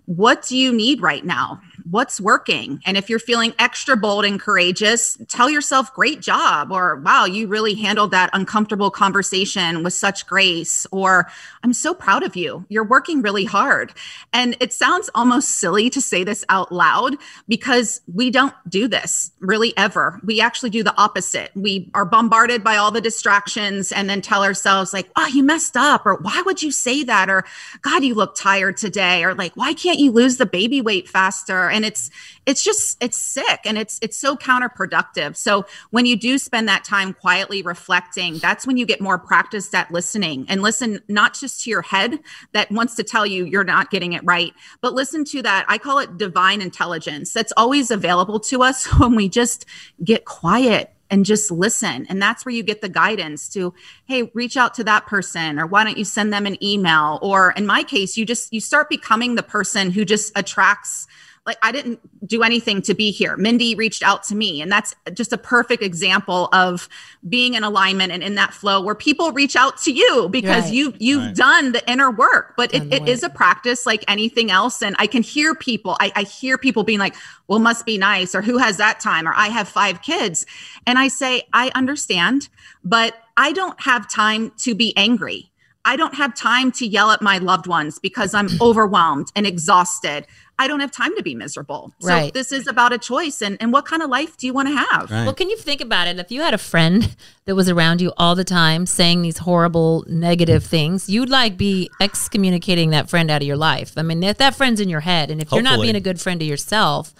What 0.07 0.47
do 0.47 0.57
you 0.57 0.73
need 0.73 1.03
right 1.03 1.25
now 1.25 1.61
what's 1.91 2.21
working? 2.21 2.81
And 2.85 2.97
if 2.97 3.09
you're 3.09 3.19
feeling 3.19 3.55
extra 3.59 3.97
bold 3.97 4.25
and 4.25 4.41
courageous 4.41 5.19
tell 5.29 5.49
yourself 5.49 5.93
great 5.95 6.21
job 6.21 6.73
or 6.73 6.97
wow 6.97 7.25
you 7.25 7.47
really 7.47 7.75
handled 7.75 8.11
that 8.11 8.31
uncomfortable 8.33 8.91
conversation 8.91 9.83
with 9.83 9.93
such 9.93 10.27
grace 10.27 10.87
or 10.91 11.31
i'm 11.65 11.73
so 11.73 11.95
proud 11.95 12.23
of 12.23 12.37
you. 12.37 12.65
You're 12.69 12.85
working 12.85 13.23
really 13.23 13.45
hard. 13.45 13.93
And 14.33 14.57
it 14.61 14.73
sounds 14.73 15.11
almost 15.15 15.61
silly 15.61 15.91
to 15.91 16.01
say 16.01 16.25
this 16.25 16.45
out 16.49 16.73
loud 16.73 17.17
because 17.47 18.01
we 18.13 18.31
don't 18.31 18.55
do 18.69 18.89
this 18.89 19.33
really 19.41 19.77
ever. 19.77 20.21
We 20.25 20.41
actually 20.41 20.71
do 20.71 20.83
the 20.83 20.97
opposite. 20.97 21.51
We 21.55 21.91
are 21.95 22.05
bombarded 22.05 22.63
by 22.65 22.77
all 22.77 22.91
the 22.91 23.01
distractions 23.01 23.93
and 23.93 24.09
then 24.09 24.21
tell 24.21 24.43
ourselves 24.43 24.93
like 24.93 25.11
oh 25.17 25.27
you 25.27 25.43
messed 25.43 25.77
up 25.77 26.05
or 26.07 26.17
why 26.17 26.43
would 26.45 26.63
you 26.63 26.73
say 26.73 27.05
that? 27.05 27.29
or 27.29 27.45
god 27.83 28.05
you 28.05 28.15
look 28.15 28.37
tired 28.37 28.77
today 28.77 29.25
or 29.25 29.35
like 29.35 29.53
why 29.55 29.73
can't 29.75 29.99
you 29.99 30.11
lose 30.11 30.37
the 30.37 30.47
baby 30.47 30.81
weight 30.81 31.09
faster 31.09 31.69
and 31.79 31.85
it's 31.85 32.11
it's 32.45 32.65
just 32.65 32.97
it's 33.01 33.17
sick 33.17 33.61
and 33.65 33.79
it's 33.79 34.01
it's 34.03 34.17
so 34.17 34.35
counterproductive 34.35 35.37
so 35.37 35.65
when 35.91 36.07
you 36.07 36.17
do 36.17 36.37
spend 36.37 36.67
that 36.67 36.83
time 36.83 37.15
quietly 37.15 37.63
reflecting 37.63 38.37
that's 38.39 38.67
when 38.67 38.77
you 38.77 38.85
get 38.85 39.01
more 39.01 39.17
practiced 39.17 39.73
at 39.77 39.89
listening 39.93 40.45
and 40.49 40.61
listen 40.61 41.01
not 41.07 41.35
just 41.35 41.63
to 41.63 41.71
your 41.71 41.83
head 41.83 42.19
that 42.51 42.69
wants 42.73 42.97
to 42.97 43.05
tell 43.05 43.25
you 43.25 43.45
you're 43.45 43.63
not 43.63 43.93
getting 43.93 44.13
it 44.13 44.23
right 44.25 44.53
but 44.81 44.93
listen 44.93 45.25
to 45.25 45.41
that 45.41 45.65
i 45.69 45.79
call 45.79 46.01
it 46.01 46.19
divine 46.19 46.61
intelligence 46.61 47.33
that's 47.33 47.53
always 47.57 47.93
available 47.93 48.41
to 48.41 48.61
us 48.61 48.85
when 48.99 49.15
we 49.15 49.29
just 49.29 49.65
get 50.03 50.25
quiet 50.25 50.93
and 51.11 51.25
just 51.25 51.51
listen. 51.51 52.07
And 52.09 52.21
that's 52.21 52.45
where 52.45 52.55
you 52.55 52.63
get 52.63 52.81
the 52.81 52.89
guidance 52.89 53.49
to, 53.51 53.75
hey, 54.07 54.31
reach 54.35 54.57
out 54.57 54.75
to 54.75 54.85
that 54.85 55.07
person 55.07 55.59
or 55.59 55.67
why 55.67 55.85
don't 55.85 55.99
you 55.99 56.05
send 56.05 56.33
them 56.33 56.47
an 56.47 56.63
email? 56.63 57.19
Or 57.23 57.53
in 57.53 57.67
my 57.67 57.83
case, 57.83 58.17
you 58.17 58.25
just 58.27 58.53
you 58.53 58.61
start 58.61 58.89
becoming 58.89 59.35
the 59.35 59.43
person 59.43 59.91
who 59.91 60.05
just 60.05 60.33
attracts 60.37 61.07
like 61.47 61.59
I 61.63 61.73
didn't 61.73 62.01
do 62.27 62.43
anything 62.43 62.83
to 62.83 62.95
be 62.95 63.11
here. 63.11 63.37
Mindy 63.37 63.75
reached 63.75 64.03
out 64.03 64.23
to 64.25 64.35
me. 64.35 64.61
And 64.61 64.71
that's 64.71 64.95
just 65.15 65.33
a 65.33 65.39
perfect 65.39 65.83
example 65.83 66.49
of 66.53 66.89
being 67.29 67.55
in 67.55 67.65
alignment 67.65 68.13
and 68.13 68.23
in 68.23 68.35
that 68.35 68.53
flow 68.53 68.81
where 68.81 68.95
people 68.95 69.33
reach 69.33 69.57
out 69.57 69.79
to 69.83 69.93
you 69.93 70.29
because 70.29 70.65
right. 70.65 70.73
you 70.75 70.95
you've 70.99 71.25
right. 71.25 71.35
done 71.35 71.73
the 71.73 71.91
inner 71.91 72.11
work. 72.11 72.55
But 72.57 72.75
it, 72.75 72.93
it 72.93 73.09
is 73.09 73.23
a 73.23 73.31
practice 73.31 73.87
like 73.87 74.05
anything 74.09 74.51
else. 74.51 74.83
And 74.83 74.95
I 74.99 75.07
can 75.07 75.23
hear 75.23 75.55
people, 75.55 75.97
I, 76.01 76.13
I 76.15 76.23
hear 76.23 76.59
people 76.59 76.85
being 76.85 76.99
like, 76.99 77.15
well, 77.47 77.59
must 77.59 77.87
be 77.87 77.97
nice, 77.97 78.35
or 78.35 78.43
who 78.43 78.59
has 78.59 78.77
that 78.77 79.01
time, 79.01 79.27
or 79.27 79.33
I 79.35 79.49
have 79.49 79.69
five 79.69 80.03
kids. 80.03 80.45
And 80.87 80.99
I 80.99 81.09
say, 81.09 81.45
I 81.55 81.71
understand, 81.75 82.49
but 82.85 83.15
I 83.39 83.53
don't 83.53 83.81
have 83.81 84.11
time 84.11 84.53
to 84.59 84.75
be 84.75 84.95
angry. 84.97 85.51
I 85.85 85.97
don't 85.97 86.15
have 86.15 86.35
time 86.35 86.71
to 86.73 86.87
yell 86.87 87.13
at 87.13 87.23
my 87.23 87.39
loved 87.39 87.67
ones 87.67 87.99
because 87.99 88.35
I'm 88.35 88.49
overwhelmed 88.61 89.33
and 89.35 89.47
exhausted. 89.47 90.27
I 90.61 90.67
don't 90.67 90.81
have 90.81 90.91
time 90.91 91.15
to 91.17 91.23
be 91.23 91.35
miserable. 91.35 91.93
So 92.01 92.09
right. 92.09 92.35
this 92.35 92.51
is 92.51 92.67
about 92.67 92.93
a 92.93 92.99
choice 92.99 93.41
and, 93.43 93.57
and 93.61 93.73
what 93.73 93.87
kind 93.87 94.03
of 94.03 94.11
life 94.11 94.37
do 94.37 94.47
you 94.47 94.53
want 94.53 94.69
to 94.69 94.75
have? 94.75 95.11
Right. 95.11 95.25
Well, 95.25 95.35
can 95.35 95.49
you 95.49 95.57
think 95.57 95.81
about 95.81 96.09
it? 96.09 96.19
If 96.19 96.33
you 96.33 96.41
had 96.43 96.53
a 96.53 96.59
friend 96.59 97.17
that 97.45 97.55
was 97.55 97.69
around 97.69 98.01
you 98.01 98.13
all 98.17 98.35
the 98.35 98.45
time 98.45 98.85
saying 98.85 99.23
these 99.23 99.39
horrible 99.39 100.05
negative 100.09 100.65
things, 100.65 101.09
you'd 101.09 101.31
like 101.31 101.57
be 101.57 101.91
excommunicating 102.01 102.91
that 102.91 103.09
friend 103.09 103.31
out 103.31 103.41
of 103.41 103.47
your 103.47 103.57
life. 103.57 103.93
I 103.97 104.03
mean, 104.03 104.23
if 104.23 104.39
that 104.39 104.55
friend's 104.57 104.81
in 104.81 104.89
your 104.89 105.01
head 105.01 105.31
and 105.31 105.41
if 105.41 105.49
Hopefully. 105.49 105.63
you're 105.63 105.77
not 105.77 105.83
being 105.83 105.97
a 105.97 106.01
good 106.01 106.21
friend 106.21 106.41
to 106.41 106.47
yourself, 106.47 107.15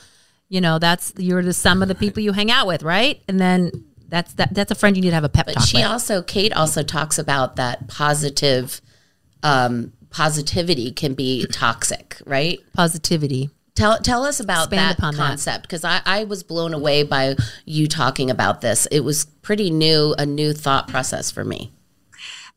you 0.49 0.61
know, 0.61 0.79
that's 0.79 1.13
you're 1.17 1.43
the 1.43 1.53
sum 1.53 1.83
of 1.83 1.89
the 1.89 1.95
people 1.95 2.23
you 2.23 2.33
hang 2.33 2.51
out 2.51 2.67
with, 2.67 2.83
right? 2.83 3.23
And 3.29 3.39
then 3.39 3.71
that's 4.09 4.33
that 4.35 4.55
that's 4.55 4.71
a 4.71 4.75
friend 4.75 4.97
you 4.97 5.03
need 5.03 5.11
to 5.11 5.15
have 5.15 5.25
a 5.25 5.29
pep 5.29 5.47
but 5.47 5.55
talk 5.55 5.67
she 5.67 5.77
with. 5.77 5.87
also 5.87 6.23
Kate 6.23 6.53
also 6.53 6.83
talks 6.83 7.19
about 7.19 7.57
that 7.57 7.89
positive 7.89 8.81
um 9.43 9.93
positivity 10.11 10.93
can 10.93 11.15
be 11.15 11.47
toxic, 11.47 12.21
right? 12.27 12.61
Positivity. 12.75 13.51
Tell 13.75 13.99
tell 13.99 14.25
us 14.25 14.41
about 14.41 14.65
Expand 14.73 14.97
that 14.99 15.15
concept 15.15 15.63
because 15.63 15.85
I, 15.85 16.01
I 16.05 16.25
was 16.25 16.43
blown 16.43 16.75
away 16.75 17.05
by 17.05 17.37
you 17.65 17.87
talking 17.87 18.29
about 18.31 18.61
this. 18.61 18.87
It 18.87 19.01
was 19.01 19.25
pretty 19.25 19.71
new, 19.71 20.15
a 20.19 20.27
new 20.27 20.53
thought 20.53 20.89
process 20.89 21.31
for 21.31 21.45
me 21.45 21.73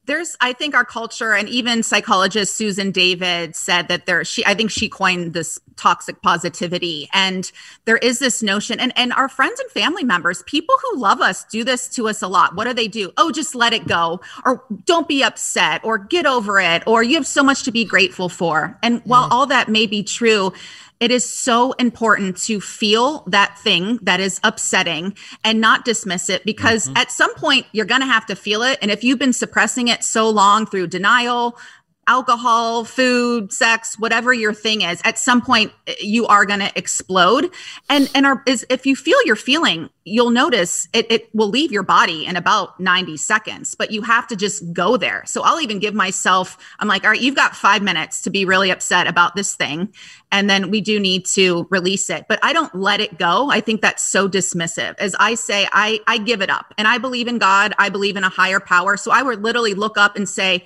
there's 0.05 0.35
i 0.41 0.51
think 0.53 0.75
our 0.75 0.85
culture 0.85 1.33
and 1.33 1.47
even 1.47 1.83
psychologist 1.83 2.55
susan 2.57 2.91
david 2.91 3.55
said 3.55 3.87
that 3.87 4.05
there 4.05 4.23
she 4.23 4.45
i 4.45 4.53
think 4.53 4.71
she 4.71 4.89
coined 4.89 5.33
this 5.33 5.59
toxic 5.81 6.21
positivity. 6.21 7.09
And 7.11 7.51
there 7.85 7.97
is 7.97 8.19
this 8.19 8.43
notion 8.43 8.79
and 8.79 8.93
and 8.95 9.11
our 9.13 9.27
friends 9.27 9.59
and 9.59 9.69
family 9.71 10.03
members 10.03 10.43
people 10.43 10.75
who 10.83 10.99
love 10.99 11.21
us 11.21 11.43
do 11.45 11.63
this 11.63 11.87
to 11.89 12.07
us 12.07 12.21
a 12.21 12.27
lot. 12.27 12.55
What 12.55 12.65
do 12.65 12.73
they 12.73 12.87
do? 12.87 13.11
Oh 13.17 13.31
just 13.31 13.55
let 13.55 13.73
it 13.73 13.87
go 13.87 14.21
or 14.45 14.63
don't 14.85 15.07
be 15.07 15.23
upset 15.23 15.81
or 15.83 15.97
get 15.97 16.27
over 16.27 16.59
it 16.59 16.83
or 16.85 17.01
you 17.01 17.15
have 17.15 17.25
so 17.25 17.41
much 17.41 17.63
to 17.63 17.71
be 17.71 17.83
grateful 17.83 18.29
for. 18.29 18.77
And 18.83 19.01
while 19.05 19.27
all 19.31 19.47
that 19.47 19.69
may 19.69 19.87
be 19.87 20.03
true 20.03 20.53
it 21.01 21.09
is 21.09 21.27
so 21.27 21.71
important 21.73 22.37
to 22.43 22.61
feel 22.61 23.23
that 23.25 23.57
thing 23.57 23.97
that 24.03 24.19
is 24.19 24.39
upsetting 24.43 25.15
and 25.43 25.59
not 25.59 25.83
dismiss 25.83 26.29
it 26.29 26.45
because 26.45 26.85
mm-hmm. 26.85 26.97
at 26.97 27.11
some 27.11 27.33
point 27.33 27.65
you're 27.71 27.87
going 27.87 28.01
to 28.01 28.07
have 28.07 28.27
to 28.27 28.35
feel 28.35 28.61
it. 28.61 28.77
And 28.83 28.91
if 28.91 29.03
you've 29.03 29.17
been 29.17 29.33
suppressing 29.33 29.87
it 29.87 30.03
so 30.03 30.29
long 30.29 30.67
through 30.67 30.87
denial, 30.87 31.57
alcohol, 32.07 32.83
food, 32.83 33.53
sex, 33.53 33.97
whatever 33.99 34.33
your 34.33 34.53
thing 34.53 34.81
is, 34.81 35.01
at 35.05 35.19
some 35.19 35.41
point 35.41 35.71
eh, 35.87 35.93
you 36.01 36.25
are 36.27 36.45
going 36.45 36.59
to 36.59 36.71
explode. 36.77 37.51
And 37.89 38.09
and 38.15 38.25
are, 38.25 38.43
is 38.47 38.65
if 38.69 38.85
you 38.85 38.95
feel 38.95 39.23
your 39.25 39.35
feeling, 39.35 39.89
you'll 40.03 40.31
notice 40.31 40.87
it, 40.93 41.11
it 41.11 41.33
will 41.33 41.49
leave 41.49 41.71
your 41.71 41.83
body 41.83 42.25
in 42.25 42.35
about 42.35 42.79
90 42.79 43.17
seconds, 43.17 43.75
but 43.75 43.91
you 43.91 44.01
have 44.01 44.27
to 44.27 44.35
just 44.35 44.73
go 44.73 44.97
there. 44.97 45.23
So 45.25 45.43
I'll 45.43 45.61
even 45.61 45.79
give 45.79 45.93
myself, 45.93 46.57
I'm 46.79 46.87
like, 46.87 47.03
all 47.03 47.11
right, 47.11 47.21
you've 47.21 47.35
got 47.35 47.55
five 47.55 47.83
minutes 47.83 48.23
to 48.23 48.29
be 48.31 48.45
really 48.45 48.71
upset 48.71 49.07
about 49.07 49.35
this 49.35 49.55
thing. 49.55 49.93
And 50.31 50.49
then 50.49 50.71
we 50.71 50.81
do 50.81 50.99
need 50.99 51.25
to 51.27 51.67
release 51.69 52.09
it, 52.09 52.25
but 52.27 52.39
I 52.41 52.51
don't 52.51 52.73
let 52.73 52.99
it 52.99 53.19
go. 53.19 53.51
I 53.51 53.61
think 53.61 53.81
that's 53.81 54.03
so 54.03 54.27
dismissive. 54.27 54.95
As 54.97 55.15
I 55.19 55.35
say, 55.35 55.67
I, 55.71 55.99
I 56.07 56.17
give 56.17 56.41
it 56.41 56.49
up 56.49 56.73
and 56.77 56.87
I 56.87 56.97
believe 56.97 57.27
in 57.27 57.37
God. 57.37 57.73
I 57.77 57.89
believe 57.89 58.15
in 58.15 58.23
a 58.23 58.29
higher 58.29 58.59
power. 58.59 58.97
So 58.97 59.11
I 59.11 59.21
would 59.21 59.43
literally 59.43 59.75
look 59.75 59.97
up 59.97 60.15
and 60.15 60.27
say, 60.27 60.65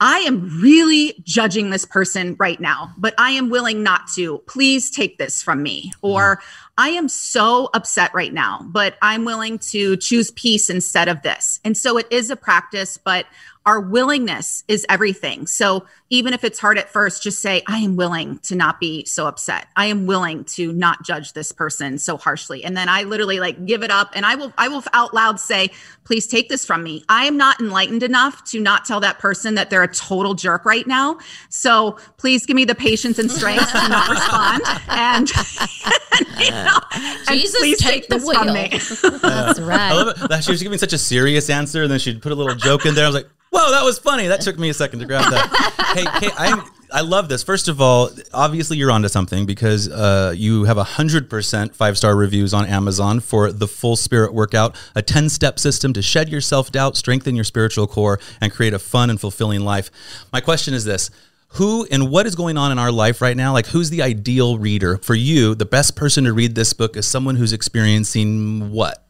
I 0.00 0.20
am 0.20 0.60
really 0.60 1.22
judging 1.24 1.68
this 1.68 1.84
person 1.84 2.34
right 2.38 2.58
now, 2.58 2.92
but 2.96 3.14
I 3.18 3.32
am 3.32 3.50
willing 3.50 3.82
not 3.82 4.08
to. 4.14 4.38
Please 4.46 4.90
take 4.90 5.18
this 5.18 5.42
from 5.42 5.62
me. 5.62 5.92
Or 6.00 6.40
I 6.78 6.88
am 6.88 7.08
so 7.08 7.68
upset 7.74 8.10
right 8.14 8.32
now, 8.32 8.66
but 8.70 8.96
I'm 9.02 9.26
willing 9.26 9.58
to 9.70 9.98
choose 9.98 10.30
peace 10.30 10.70
instead 10.70 11.08
of 11.08 11.20
this. 11.20 11.60
And 11.64 11.76
so 11.76 11.98
it 11.98 12.06
is 12.10 12.30
a 12.30 12.36
practice, 12.36 12.96
but 12.96 13.26
our 13.66 13.80
willingness 13.80 14.64
is 14.68 14.86
everything. 14.88 15.46
So 15.46 15.84
even 16.08 16.32
if 16.32 16.44
it's 16.44 16.58
hard 16.58 16.78
at 16.78 16.88
first, 16.88 17.22
just 17.22 17.42
say, 17.42 17.62
I 17.66 17.78
am 17.78 17.94
willing 17.94 18.38
to 18.40 18.56
not 18.56 18.80
be 18.80 19.04
so 19.04 19.26
upset. 19.26 19.66
I 19.76 19.86
am 19.86 20.06
willing 20.06 20.44
to 20.44 20.72
not 20.72 21.04
judge 21.04 21.34
this 21.34 21.52
person 21.52 21.98
so 21.98 22.16
harshly. 22.16 22.64
And 22.64 22.74
then 22.76 22.88
I 22.88 23.02
literally 23.02 23.38
like 23.38 23.66
give 23.66 23.82
it 23.82 23.90
up 23.90 24.10
and 24.14 24.24
I 24.24 24.34
will, 24.34 24.52
I 24.56 24.68
will 24.68 24.82
out 24.94 25.12
loud 25.12 25.38
say, 25.38 25.70
please 26.04 26.26
take 26.26 26.48
this 26.48 26.64
from 26.64 26.82
me. 26.82 27.04
I 27.08 27.26
am 27.26 27.36
not 27.36 27.60
enlightened 27.60 28.02
enough 28.02 28.42
to 28.44 28.60
not 28.60 28.86
tell 28.86 28.98
that 29.00 29.18
person 29.18 29.54
that 29.56 29.68
they're 29.68 29.82
a 29.82 29.94
total 29.94 30.34
jerk 30.34 30.64
right 30.64 30.86
now. 30.86 31.18
So 31.50 31.98
please 32.16 32.46
give 32.46 32.56
me 32.56 32.64
the 32.64 32.74
patience 32.74 33.18
and 33.18 33.30
strength 33.30 33.70
to 33.72 33.88
not 33.88 34.08
respond. 34.08 34.62
And, 34.88 35.28
you 36.40 36.50
know, 36.50 36.78
Jesus, 37.28 37.54
and 37.54 37.62
please 37.62 37.78
take, 37.78 38.08
take 38.08 38.08
the 38.08 38.16
wheel. 38.16 39.20
That's 39.20 39.60
right. 39.60 39.92
I 39.92 40.02
love 40.02 40.30
it. 40.30 40.44
She 40.44 40.50
was 40.50 40.62
giving 40.62 40.78
such 40.78 40.94
a 40.94 40.98
serious 40.98 41.50
answer 41.50 41.82
and 41.82 41.92
then 41.92 41.98
she'd 41.98 42.22
put 42.22 42.32
a 42.32 42.34
little 42.34 42.54
joke 42.54 42.86
in 42.86 42.94
there. 42.94 43.04
I 43.04 43.08
was 43.08 43.14
like, 43.14 43.28
Whoa, 43.50 43.72
that 43.72 43.84
was 43.84 43.98
funny. 43.98 44.28
That 44.28 44.40
took 44.40 44.58
me 44.58 44.68
a 44.68 44.74
second 44.74 45.00
to 45.00 45.06
grab 45.06 45.30
that. 45.30 45.92
hey, 45.96 46.04
Kate, 46.20 46.32
I 46.38 46.64
I 46.92 47.00
love 47.02 47.28
this. 47.28 47.42
First 47.42 47.68
of 47.68 47.80
all, 47.80 48.10
obviously 48.32 48.76
you're 48.76 48.90
onto 48.90 49.08
something 49.08 49.46
because 49.46 49.88
uh, 49.88 50.32
you 50.36 50.64
have 50.64 50.78
a 50.78 50.84
hundred 50.84 51.28
percent 51.28 51.74
five 51.74 51.96
star 51.96 52.16
reviews 52.16 52.54
on 52.54 52.66
Amazon 52.66 53.20
for 53.20 53.52
the 53.52 53.66
Full 53.66 53.96
Spirit 53.96 54.34
Workout, 54.34 54.76
a 54.94 55.02
ten 55.02 55.28
step 55.28 55.58
system 55.58 55.92
to 55.94 56.02
shed 56.02 56.28
your 56.28 56.40
self 56.40 56.70
doubt, 56.70 56.96
strengthen 56.96 57.34
your 57.34 57.44
spiritual 57.44 57.86
core, 57.86 58.20
and 58.40 58.52
create 58.52 58.72
a 58.72 58.78
fun 58.78 59.10
and 59.10 59.20
fulfilling 59.20 59.60
life. 59.60 59.90
My 60.32 60.40
question 60.40 60.72
is 60.72 60.84
this: 60.84 61.10
Who 61.54 61.86
and 61.90 62.10
what 62.10 62.26
is 62.26 62.36
going 62.36 62.56
on 62.56 62.70
in 62.70 62.78
our 62.78 62.92
life 62.92 63.20
right 63.20 63.36
now? 63.36 63.52
Like, 63.52 63.66
who's 63.66 63.90
the 63.90 64.02
ideal 64.02 64.58
reader 64.58 64.98
for 64.98 65.14
you? 65.14 65.56
The 65.56 65.66
best 65.66 65.96
person 65.96 66.24
to 66.24 66.32
read 66.32 66.54
this 66.54 66.72
book 66.72 66.96
is 66.96 67.06
someone 67.06 67.36
who's 67.36 67.52
experiencing 67.52 68.70
what? 68.70 69.04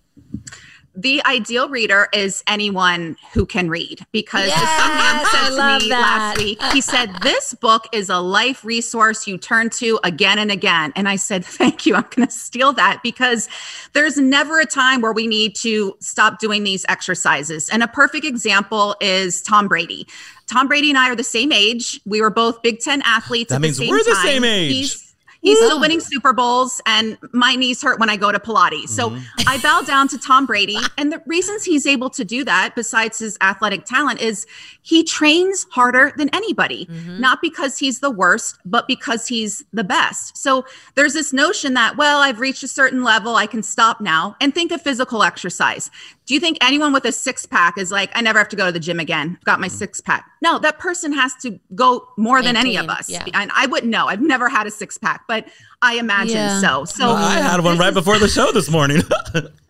The 1.00 1.24
ideal 1.24 1.68
reader 1.68 2.08
is 2.12 2.44
anyone 2.46 3.16
who 3.32 3.46
can 3.46 3.70
read 3.70 4.04
because 4.12 4.48
yes, 4.48 4.78
some 4.78 4.94
man 4.94 5.24
said 5.26 5.48
to 5.48 5.84
me 5.84 5.88
that. 5.88 6.00
last 6.00 6.38
week, 6.38 6.62
he 6.74 6.80
said, 6.80 7.10
This 7.22 7.54
book 7.54 7.86
is 7.92 8.10
a 8.10 8.18
life 8.18 8.64
resource 8.64 9.26
you 9.26 9.38
turn 9.38 9.70
to 9.70 9.98
again 10.04 10.38
and 10.38 10.50
again. 10.50 10.92
And 10.96 11.08
I 11.08 11.16
said, 11.16 11.44
Thank 11.60 11.86
you. 11.86 11.94
I'm 11.94 12.06
going 12.14 12.28
to 12.28 12.32
steal 12.32 12.72
that 12.74 13.00
because 13.02 13.48
there's 13.94 14.18
never 14.18 14.60
a 14.60 14.66
time 14.66 15.00
where 15.00 15.12
we 15.12 15.26
need 15.26 15.56
to 15.56 15.96
stop 16.00 16.38
doing 16.38 16.64
these 16.64 16.84
exercises. 16.88 17.70
And 17.70 17.82
a 17.82 17.88
perfect 17.88 18.26
example 18.26 18.94
is 19.00 19.40
Tom 19.42 19.68
Brady. 19.68 20.06
Tom 20.46 20.68
Brady 20.68 20.90
and 20.90 20.98
I 20.98 21.08
are 21.10 21.16
the 21.16 21.24
same 21.24 21.52
age. 21.52 22.00
We 22.04 22.20
were 22.20 22.30
both 22.30 22.60
Big 22.62 22.80
Ten 22.80 23.00
athletes. 23.02 23.50
That 23.50 23.60
means 23.60 23.78
the 23.78 23.88
we're 23.88 24.04
the 24.04 24.16
same 24.16 24.44
age. 24.44 24.72
He's, 24.72 25.09
He's 25.42 25.58
still 25.58 25.80
winning 25.80 26.00
Super 26.00 26.32
Bowls, 26.32 26.80
and 26.84 27.16
my 27.32 27.54
knees 27.54 27.82
hurt 27.82 27.98
when 27.98 28.10
I 28.10 28.16
go 28.16 28.30
to 28.30 28.38
Pilates. 28.38 28.90
So 28.90 29.10
mm-hmm. 29.10 29.48
I 29.48 29.58
bow 29.62 29.80
down 29.80 30.06
to 30.08 30.18
Tom 30.18 30.44
Brady. 30.44 30.76
And 30.98 31.10
the 31.10 31.22
reasons 31.26 31.64
he's 31.64 31.86
able 31.86 32.10
to 32.10 32.24
do 32.24 32.44
that, 32.44 32.74
besides 32.74 33.18
his 33.18 33.38
athletic 33.40 33.84
talent, 33.86 34.20
is 34.20 34.46
he 34.82 35.02
trains 35.02 35.66
harder 35.70 36.12
than 36.16 36.28
anybody, 36.34 36.86
mm-hmm. 36.86 37.20
not 37.20 37.40
because 37.40 37.78
he's 37.78 38.00
the 38.00 38.10
worst, 38.10 38.58
but 38.64 38.86
because 38.86 39.26
he's 39.28 39.64
the 39.72 39.84
best. 39.84 40.36
So 40.36 40.66
there's 40.94 41.14
this 41.14 41.32
notion 41.32 41.74
that, 41.74 41.96
well, 41.96 42.20
I've 42.20 42.40
reached 42.40 42.62
a 42.62 42.68
certain 42.68 43.02
level, 43.02 43.36
I 43.36 43.46
can 43.46 43.62
stop 43.62 44.00
now. 44.00 44.36
And 44.40 44.54
think 44.54 44.72
of 44.72 44.82
physical 44.82 45.22
exercise. 45.22 45.90
Do 46.30 46.34
you 46.34 46.38
think 46.38 46.58
anyone 46.60 46.92
with 46.92 47.04
a 47.06 47.10
six 47.10 47.44
pack 47.44 47.76
is 47.76 47.90
like, 47.90 48.08
I 48.14 48.20
never 48.20 48.38
have 48.38 48.48
to 48.50 48.54
go 48.54 48.66
to 48.66 48.70
the 48.70 48.78
gym 48.78 49.00
again? 49.00 49.36
I've 49.36 49.44
got 49.44 49.58
my 49.58 49.66
mm-hmm. 49.66 49.76
six 49.78 50.00
pack. 50.00 50.30
No, 50.40 50.60
that 50.60 50.78
person 50.78 51.12
has 51.12 51.34
to 51.42 51.58
go 51.74 52.06
more 52.16 52.40
than 52.40 52.54
any 52.54 52.76
of 52.76 52.88
us. 52.88 53.10
Yeah. 53.10 53.24
And 53.34 53.50
I 53.52 53.66
wouldn't 53.66 53.90
know. 53.90 54.06
I've 54.06 54.20
never 54.20 54.48
had 54.48 54.64
a 54.68 54.70
six 54.70 54.96
pack, 54.96 55.24
but 55.26 55.48
I 55.82 55.94
imagine 55.94 56.36
yeah. 56.36 56.60
so. 56.60 56.84
So 56.84 57.06
well, 57.06 57.16
I 57.16 57.36
had 57.36 57.60
one 57.64 57.78
right 57.78 57.94
before 57.94 58.18
the 58.18 58.28
show 58.28 58.52
this 58.52 58.70
morning. 58.70 59.00
Sorry, 59.00 59.12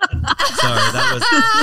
that 0.03 1.11
was 1.15 1.23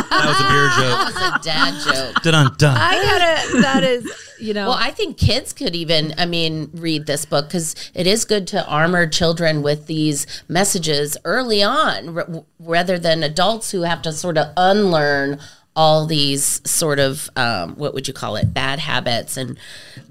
that 0.09 0.25
was 0.25 0.39
a 0.39 0.47
beer 0.47 0.69
joke. 0.77 1.13
That 1.13 1.13
was 1.13 1.23
a 1.23 1.43
dad 1.43 2.13
joke. 2.13 2.23
Dun 2.23 2.55
dun. 2.57 2.77
I 2.77 2.93
gotta. 2.93 3.61
That 3.61 3.83
is 3.83 4.27
you 4.39 4.53
know. 4.53 4.69
Well, 4.69 4.77
I 4.79 4.91
think 4.91 5.17
kids 5.17 5.53
could 5.53 5.75
even, 5.75 6.13
I 6.17 6.25
mean, 6.25 6.69
read 6.73 7.05
this 7.05 7.25
book 7.25 7.47
because 7.47 7.75
it 7.93 8.07
is 8.07 8.25
good 8.25 8.47
to 8.47 8.65
armor 8.67 9.07
children 9.07 9.61
with 9.61 9.87
these 9.87 10.25
messages 10.47 11.17
early 11.25 11.63
on 11.63 12.17
r- 12.17 12.43
rather 12.59 12.97
than 12.97 13.23
adults 13.23 13.71
who 13.71 13.81
have 13.81 14.01
to 14.03 14.13
sort 14.13 14.37
of 14.37 14.47
unlearn 14.55 15.39
all 15.75 16.05
these 16.05 16.61
sort 16.69 16.99
of, 16.99 17.29
um, 17.35 17.75
what 17.75 17.93
would 17.93 18.07
you 18.07 18.13
call 18.13 18.35
it, 18.35 18.53
bad 18.53 18.79
habits. 18.79 19.37
And 19.37 19.57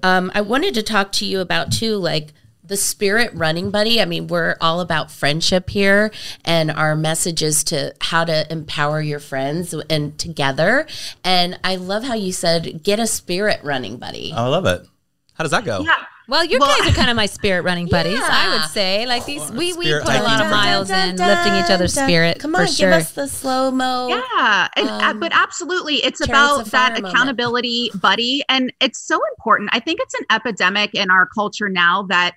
um, 0.02 0.31
I 0.35 0.40
wanted 0.40 0.75
to 0.75 0.83
talk 0.83 1.11
to 1.12 1.25
you 1.25 1.40
about, 1.40 1.73
too, 1.73 1.97
like, 1.97 2.33
the 2.66 2.76
spirit 2.76 3.30
running 3.35 3.70
buddy. 3.70 4.00
I 4.00 4.04
mean, 4.04 4.26
we're 4.26 4.56
all 4.61 4.80
about 4.80 5.11
friendship 5.11 5.70
here, 5.70 6.11
and 6.44 6.70
our 6.70 6.96
message 6.96 7.42
is 7.42 7.62
to 7.64 7.94
how 8.00 8.25
to 8.25 8.50
empower 8.52 9.00
your 9.00 9.20
friends 9.20 9.75
and 9.90 10.18
together. 10.18 10.87
And 11.25 11.58
I 11.64 11.76
love 11.76 12.04
how 12.04 12.14
you 12.14 12.32
said, 12.32 12.82
get 12.82 12.99
a 12.99 13.06
spirit 13.06 13.61
running 13.62 13.96
buddy. 13.99 14.32
I 14.35 14.46
love 14.49 14.66
it. 14.66 14.87
How 15.35 15.44
does 15.44 15.50
that 15.50 15.64
go? 15.64 15.80
Yeah. 15.80 15.94
well, 16.28 16.42
you 16.44 16.58
Well, 16.58 16.76
guys 16.80 16.90
are 16.90 16.94
kind 16.96 17.11
of 17.11 17.14
my 17.16 17.26
spirit 17.26 17.62
running 17.62 17.87
buddies. 17.88 18.18
I 18.23 18.56
would 18.56 18.70
say, 18.70 19.06
like 19.06 19.26
these, 19.26 19.50
we 19.52 19.75
we 19.75 19.85
Spirit 19.85 20.04
put 20.04 20.14
a 20.16 20.23
lot 20.23 20.40
of 20.40 20.46
hiking. 20.46 20.50
miles 20.50 20.90
in 20.90 21.16
lifting 21.16 21.54
each 21.56 21.70
other's 21.70 21.92
spirit. 21.92 22.38
Come 22.40 22.54
for 22.54 22.62
on, 22.62 22.66
sure. 22.66 22.90
give 22.90 23.00
us 23.00 23.12
the 23.12 23.28
slow 23.28 23.70
mo. 23.70 24.08
Yeah, 24.08 24.68
and, 24.76 24.88
uh, 24.88 25.11
Um, 25.11 25.20
but 25.20 25.32
absolutely, 25.35 25.96
it's 25.96 26.20
about 26.23 26.62
of 26.62 26.68
Fire 26.68 26.88
that 26.88 27.02
moment. 27.02 27.14
accountability 27.14 27.90
buddy, 28.00 28.42
and 28.49 28.73
it's 28.80 28.99
so 29.06 29.20
important. 29.37 29.68
I 29.73 29.78
think 29.80 30.00
it's 30.00 30.14
an 30.14 30.25
epidemic 30.30 30.94
in 30.94 31.11
our 31.11 31.26
culture 31.26 31.68
now 31.68 32.04
that 32.04 32.35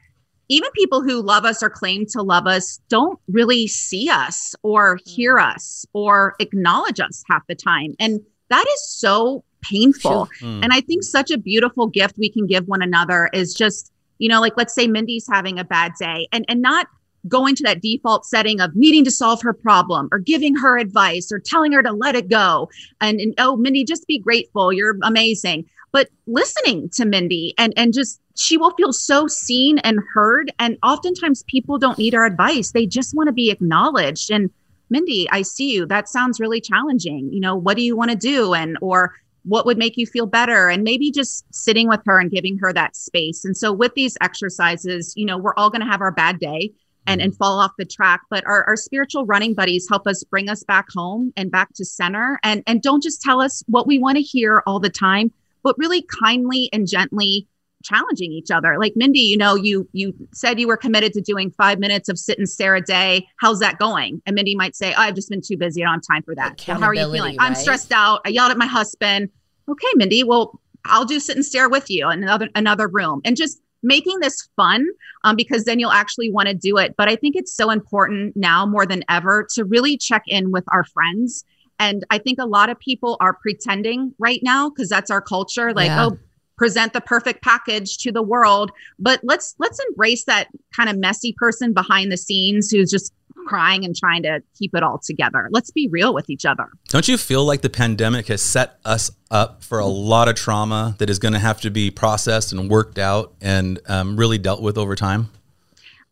even 0.50 0.70
people 0.72 1.01
who 1.01 1.22
love 1.22 1.46
us 1.46 1.63
or 1.63 1.70
claim 1.70 2.06
to 2.08 2.22
love 2.22 2.48
us 2.48 2.79
don't 2.89 3.20
really 3.27 3.68
see 3.68 4.10
us 4.10 4.56
or 4.63 5.00
hear 5.06 5.39
us 5.39 5.86
or 5.94 6.36
acknowledge 6.39 7.00
us 7.00 7.24
half 7.29 7.46
the 7.48 7.56
time, 7.56 7.96
and 8.00 8.20
that 8.50 8.65
is 8.68 8.89
so 8.89 9.44
painful. 9.62 10.27
Mm. 10.41 10.63
And 10.63 10.74
I 10.74 10.82
think 10.82 11.03
such 11.03 11.32
a 11.32 11.38
beautiful 11.38 11.88
gift 11.88 12.18
we 12.18 12.29
can 12.29 12.48
give 12.48 12.68
one 12.68 12.82
another 12.82 13.29
is 13.34 13.53
just, 13.53 13.91
you 14.18 14.29
know, 14.29 14.41
like 14.41 14.53
let's 14.58 14.74
say 14.74 14.88
Mindy's 14.88 15.27
having 15.32 15.60
a 15.60 15.63
bad 15.63 15.94
day 16.00 16.27
and 16.32 16.46
and 16.48 16.62
not 16.62 16.88
going 17.27 17.56
to 17.56 17.63
that 17.63 17.82
default 17.82 18.25
setting 18.25 18.62
of 18.62 18.75
needing 18.75 19.03
to 19.03 19.12
solve 19.12 19.41
her 19.41 19.53
problem 19.53 20.08
or 20.12 20.20
giving 20.20 20.56
her 20.56 20.77
advice 20.77 21.32
or 21.32 21.39
telling 21.39 21.72
her 21.74 21.84
to 21.84 21.91
let 21.91 22.15
it 22.15 22.29
go. 22.29 22.70
And, 23.01 23.20
and 23.20 23.34
oh, 23.38 23.56
Mindy, 23.56 23.84
just 23.84 24.08
be 24.08 24.20
grateful. 24.20 24.72
You're 24.72 24.98
amazing. 25.03 25.65
But 25.91 26.10
listening 26.27 26.89
to 26.93 27.05
Mindy 27.05 27.53
and 27.58 27.74
and 27.75 27.93
just 27.93 28.22
she 28.36 28.58
will 28.58 28.72
feel 28.72 28.93
so 28.93 29.27
seen 29.27 29.79
and 29.79 30.00
heard. 30.13 30.51
And 30.60 30.77
oftentimes 30.84 31.43
people 31.43 31.77
don't 31.77 31.98
need 31.98 32.15
our 32.15 32.25
advice. 32.25 32.72
They 32.72 32.86
just 32.86 33.15
want 33.15 33.27
to 33.27 33.34
be 33.34 33.51
acknowledged. 33.51 34.31
And 34.31 34.50
Mindy, 34.89 35.27
I 35.31 35.41
see 35.41 35.74
you. 35.74 35.86
That 35.86 36.08
sounds 36.08 36.39
really 36.39 36.62
challenging. 36.62 37.31
You 37.34 37.41
know, 37.41 37.55
what 37.55 37.75
do 37.75 37.84
you 37.84 37.96
want 37.96 38.12
to 38.12 38.17
do? 38.17 38.53
And 38.53 38.77
or 38.81 39.13
what 39.43 39.65
would 39.65 39.77
make 39.77 39.98
you 39.98 40.05
feel 40.05 40.25
better 40.25 40.69
and 40.69 40.84
maybe 40.84 41.12
just 41.12 41.46
sitting 41.53 41.88
with 41.88 42.01
her 42.05 42.19
and 42.19 42.31
giving 42.31 42.58
her 42.58 42.74
that 42.74 42.96
space 42.96 43.46
and 43.46 43.55
so 43.55 43.72
with 43.72 43.93
these 43.96 44.17
exercises 44.22 45.13
you 45.15 45.25
know 45.25 45.38
we're 45.38 45.53
all 45.55 45.69
going 45.69 45.81
to 45.81 45.88
have 45.88 46.01
our 46.01 46.12
bad 46.12 46.39
day 46.39 46.72
and 47.08 47.22
and 47.22 47.36
fall 47.36 47.60
off 47.60 47.72
the 47.77 47.86
track 47.86 48.22
but 48.29 48.46
our, 48.46 48.63
our 48.65 48.75
spiritual 48.75 49.25
running 49.25 49.53
buddies 49.53 49.88
help 49.88 50.05
us 50.08 50.24
bring 50.25 50.50
us 50.50 50.63
back 50.63 50.88
home 50.93 51.31
and 51.38 51.51
back 51.51 51.74
to 51.74 51.86
center 51.86 52.39
and 52.43 52.63
and 52.67 52.81
don't 52.81 53.01
just 53.01 53.22
tell 53.22 53.41
us 53.41 53.63
what 53.67 53.88
we 53.88 53.98
want 53.98 54.17
to 54.17 54.22
hear 54.22 54.62
all 54.67 54.79
the 54.79 54.89
time 54.89 55.31
but 55.63 55.77
really 55.77 56.05
kindly 56.21 56.69
and 56.73 56.87
gently 56.87 57.47
challenging 57.83 58.31
each 58.31 58.51
other. 58.51 58.77
Like 58.77 58.93
mindy 58.95 59.19
you 59.19 59.37
know 59.37 59.55
you 59.55 59.87
you 59.93 60.13
said 60.33 60.59
you 60.59 60.67
were 60.67 60.77
committed 60.77 61.13
to 61.13 61.21
doing 61.21 61.51
five 61.51 61.79
minutes 61.79 62.09
of 62.09 62.19
sit 62.19 62.37
and 62.37 62.49
stare 62.49 62.75
a 62.75 62.81
day. 62.81 63.27
How's 63.37 63.59
that 63.59 63.77
going? 63.79 64.21
And 64.25 64.35
mindy 64.35 64.55
might 64.55 64.75
say 64.75 64.93
oh, 64.93 65.01
i've 65.01 65.15
just 65.15 65.29
been 65.29 65.41
too 65.41 65.57
busy 65.57 65.83
i 65.83 65.85
don't 65.85 65.95
have 65.95 66.01
time 66.15 66.23
for 66.23 66.35
that. 66.35 66.63
Well, 66.67 66.79
how 66.79 66.87
are 66.87 66.93
you 66.93 67.11
feeling? 67.11 67.37
I'm 67.39 67.55
stressed 67.55 67.91
out. 67.91 68.21
I 68.25 68.29
yelled 68.29 68.51
at 68.51 68.57
my 68.57 68.65
husband. 68.65 69.29
Okay 69.67 69.87
mindy 69.95 70.23
well 70.23 70.59
i'll 70.85 71.05
do 71.05 71.19
sit 71.19 71.35
and 71.35 71.45
stare 71.45 71.69
with 71.69 71.89
you 71.89 72.09
in 72.09 72.23
another 72.23 72.49
another 72.55 72.87
room. 72.87 73.21
And 73.25 73.37
just 73.37 73.61
making 73.81 74.19
this 74.19 74.49
fun 74.57 74.85
um, 75.23 75.37
because 75.37 75.63
then 75.63 75.79
you'll 75.79 75.91
actually 75.91 76.29
want 76.29 76.49
to 76.49 76.53
do 76.53 76.77
it. 76.77 76.95
But 76.97 77.07
i 77.07 77.15
think 77.15 77.35
it's 77.35 77.53
so 77.53 77.69
important 77.69 78.35
now 78.35 78.65
more 78.65 78.85
than 78.85 79.03
ever 79.09 79.47
to 79.53 79.63
really 79.63 79.97
check 79.97 80.23
in 80.27 80.51
with 80.51 80.65
our 80.71 80.83
friends 80.83 81.45
and 81.79 82.03
i 82.12 82.17
think 82.17 82.38
a 82.39 82.45
lot 82.45 82.69
of 82.69 82.77
people 82.79 83.17
are 83.19 83.33
pretending 83.33 84.13
right 84.19 84.41
now 84.43 84.69
because 84.69 84.89
that's 84.89 85.09
our 85.09 85.21
culture 85.21 85.74
like 85.74 85.88
Yeah. 85.88 86.07
oh 86.07 86.17
present 86.57 86.91
the 86.91 87.00
perfect 87.00 87.41
package 87.41 87.98
to 88.00 88.12
the 88.12 88.21
world 88.21 88.69
but 89.00 89.21
let's 89.24 89.55
let's 89.59 89.79
embrace 89.89 90.25
that 90.25 90.50
kind 90.75 90.89
of 90.89 90.98
messy 90.98 91.33
person 91.38 91.71
behind 91.74 92.12
the 92.12 92.17
scenes 92.17 92.69
who's 92.69 92.91
just 92.91 93.13
crying 93.48 93.86
and 93.86 93.95
trying 93.95 94.21
to 94.21 94.43
keep 94.57 94.75
it 94.75 94.83
all 94.83 95.00
together 95.01 95.48
let's 95.51 95.71
be 95.71 95.88
real 95.89 96.13
with 96.13 96.29
each 96.29 96.45
other 96.45 96.67
Don't 96.89 97.07
you 97.07 97.17
feel 97.17 97.45
like 97.45 97.62
the 97.62 97.69
pandemic 97.69 98.27
has 98.27 98.41
set 98.41 98.77
us 98.83 99.09
up 99.31 99.63
for 99.63 99.79
a 99.79 99.86
lot 99.86 100.27
of 100.27 100.36
trauma 100.36 100.95
that 101.00 101.09
is 101.09 101.17
going 101.17 101.33
to 101.33 101.39
have 101.39 101.61
to 101.61 101.72
be 101.72 101.89
processed 101.89 102.51
and 102.51 102.70
worked 102.70 103.00
out 103.00 103.33
and 103.42 103.79
um, 103.87 104.18
really 104.18 104.37
dealt 104.37 104.61
with 104.61 104.77
over 104.77 104.96
time? 104.96 105.29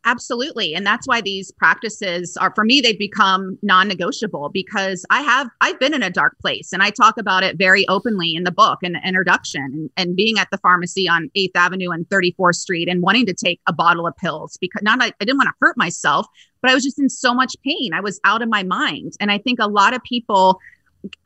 Absolutely. 0.08 0.74
And 0.74 0.86
that's 0.86 1.06
why 1.06 1.22
these 1.22 1.52
practices 1.52 2.38
are 2.38 2.52
for 2.56 2.64
me 2.64 2.82
they've 2.82 2.98
become 2.98 3.60
non-negotiable 3.62 4.50
because 4.50 5.06
i 5.10 5.22
have 5.22 5.50
i've 5.62 5.80
been 5.80 5.94
in 5.94 6.02
a 6.02 6.10
dark 6.10 6.38
place 6.40 6.72
and 6.72 6.82
i 6.82 6.90
talk 6.90 7.18
about 7.18 7.44
it 7.44 7.58
very 7.58 7.88
openly 7.88 8.34
in 8.34 8.44
the 8.44 8.52
book 8.52 8.80
and 8.84 8.96
the 8.96 9.08
introduction 9.08 9.62
and, 9.62 9.90
and 9.98 10.16
being 10.16 10.40
at 10.40 10.48
the 10.52 10.58
pharmacy 10.60 11.08
on 11.10 11.30
8th 11.36 11.52
avenue 11.56 11.92
and 11.92 12.08
34th 12.10 12.56
street 12.56 12.88
and 12.88 13.02
wanting 13.02 13.26
to 13.26 13.34
take 13.34 13.60
a 13.68 13.74
bottle 13.74 14.08
of 14.08 14.16
pills 14.18 14.58
because 14.60 14.82
not 14.82 15.02
i, 15.02 15.08
I 15.08 15.26
didn't 15.26 15.38
want 15.38 15.50
to 15.50 15.56
hurt 15.60 15.78
myself 15.78 16.26
but 16.62 16.72
i 16.72 16.74
was 16.74 16.84
just 16.84 17.00
in 17.00 17.10
so 17.10 17.34
much 17.34 17.56
pain. 17.64 17.94
I 17.94 18.02
was 18.02 18.20
out 18.24 18.42
of 18.42 18.50
my 18.50 18.64
mind. 18.64 19.14
And 19.20 19.32
i 19.32 19.38
think 19.38 19.60
a 19.60 19.68
lot 19.68 19.94
of 19.94 20.02
people 20.04 20.60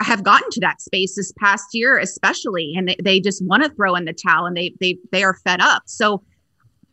have 0.01 0.23
gotten 0.23 0.49
to 0.51 0.59
that 0.59 0.81
space 0.81 1.15
this 1.15 1.31
past 1.39 1.67
year 1.73 1.97
especially 1.97 2.73
and 2.75 2.89
they, 2.89 2.97
they 3.01 3.19
just 3.19 3.43
want 3.45 3.63
to 3.63 3.69
throw 3.69 3.95
in 3.95 4.05
the 4.05 4.13
towel 4.13 4.45
and 4.45 4.57
they 4.57 4.73
they 4.79 4.97
they 5.11 5.23
are 5.23 5.35
fed 5.35 5.61
up. 5.61 5.83
So 5.85 6.23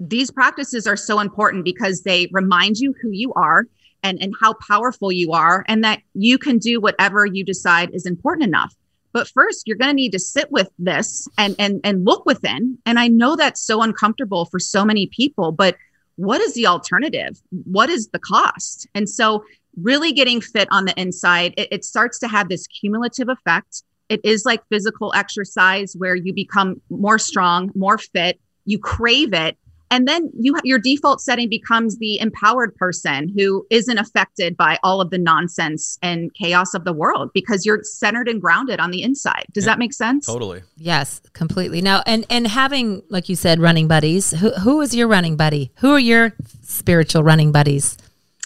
these 0.00 0.30
practices 0.30 0.86
are 0.86 0.96
so 0.96 1.20
important 1.20 1.64
because 1.64 2.02
they 2.02 2.28
remind 2.32 2.78
you 2.78 2.94
who 3.00 3.10
you 3.10 3.32
are 3.34 3.66
and, 4.02 4.20
and 4.22 4.34
how 4.40 4.54
powerful 4.66 5.10
you 5.10 5.32
are 5.32 5.64
and 5.66 5.82
that 5.84 6.00
you 6.14 6.38
can 6.38 6.58
do 6.58 6.80
whatever 6.80 7.26
you 7.26 7.44
decide 7.44 7.90
is 7.92 8.06
important 8.06 8.46
enough. 8.46 8.74
But 9.12 9.28
first 9.28 9.66
you're 9.66 9.76
going 9.76 9.90
to 9.90 9.94
need 9.94 10.12
to 10.12 10.18
sit 10.18 10.50
with 10.52 10.70
this 10.78 11.26
and 11.38 11.56
and 11.58 11.80
and 11.82 12.04
look 12.04 12.24
within. 12.26 12.78
And 12.86 12.98
i 12.98 13.08
know 13.08 13.36
that's 13.36 13.60
so 13.60 13.82
uncomfortable 13.82 14.44
for 14.44 14.58
so 14.58 14.84
many 14.84 15.06
people 15.06 15.50
but 15.50 15.76
what 16.16 16.40
is 16.40 16.54
the 16.54 16.66
alternative? 16.66 17.40
What 17.50 17.90
is 17.90 18.08
the 18.08 18.18
cost? 18.18 18.88
And 18.92 19.08
so 19.08 19.44
really 19.80 20.12
getting 20.12 20.40
fit 20.40 20.66
on 20.72 20.84
the 20.84 21.00
inside 21.00 21.54
it, 21.56 21.68
it 21.70 21.84
starts 21.84 22.18
to 22.18 22.28
have 22.28 22.48
this 22.48 22.66
cumulative 22.66 23.28
effect. 23.28 23.84
It 24.08 24.20
is 24.24 24.44
like 24.44 24.60
physical 24.68 25.12
exercise 25.14 25.94
where 25.96 26.16
you 26.16 26.32
become 26.34 26.80
more 26.90 27.18
strong 27.18 27.70
more 27.74 27.98
fit. 27.98 28.40
You 28.64 28.78
crave 28.78 29.32
it 29.32 29.56
and 29.90 30.06
then 30.06 30.30
you 30.38 30.56
your 30.64 30.78
default 30.78 31.20
setting 31.20 31.48
becomes 31.48 31.98
the 31.98 32.18
empowered 32.20 32.74
person 32.76 33.28
who 33.36 33.66
isn't 33.70 33.98
affected 33.98 34.56
by 34.56 34.78
all 34.82 35.00
of 35.00 35.10
the 35.10 35.18
nonsense 35.18 35.98
and 36.02 36.32
chaos 36.34 36.74
of 36.74 36.84
the 36.84 36.92
world 36.92 37.30
because 37.34 37.66
you're 37.66 37.82
centered 37.82 38.28
and 38.28 38.40
grounded 38.40 38.80
on 38.80 38.90
the 38.90 39.02
inside 39.02 39.44
does 39.52 39.64
Yeah, 39.64 39.72
that 39.72 39.78
make 39.78 39.92
sense 39.92 40.26
Totally. 40.26 40.62
Yes, 40.76 41.20
completely. 41.32 41.80
Now, 41.80 42.02
and 42.06 42.26
and 42.28 42.46
having 42.46 43.02
like 43.08 43.28
you 43.28 43.36
said, 43.36 43.60
running 43.60 43.88
buddies. 43.88 44.30
Who 44.32 44.50
who 44.50 44.80
is 44.80 44.94
your 44.94 45.08
running 45.08 45.36
buddy? 45.36 45.72
Who 45.76 45.92
are 45.92 45.98
your 45.98 46.34
spiritual 46.62 47.22
running 47.22 47.52
buddies? 47.52 47.96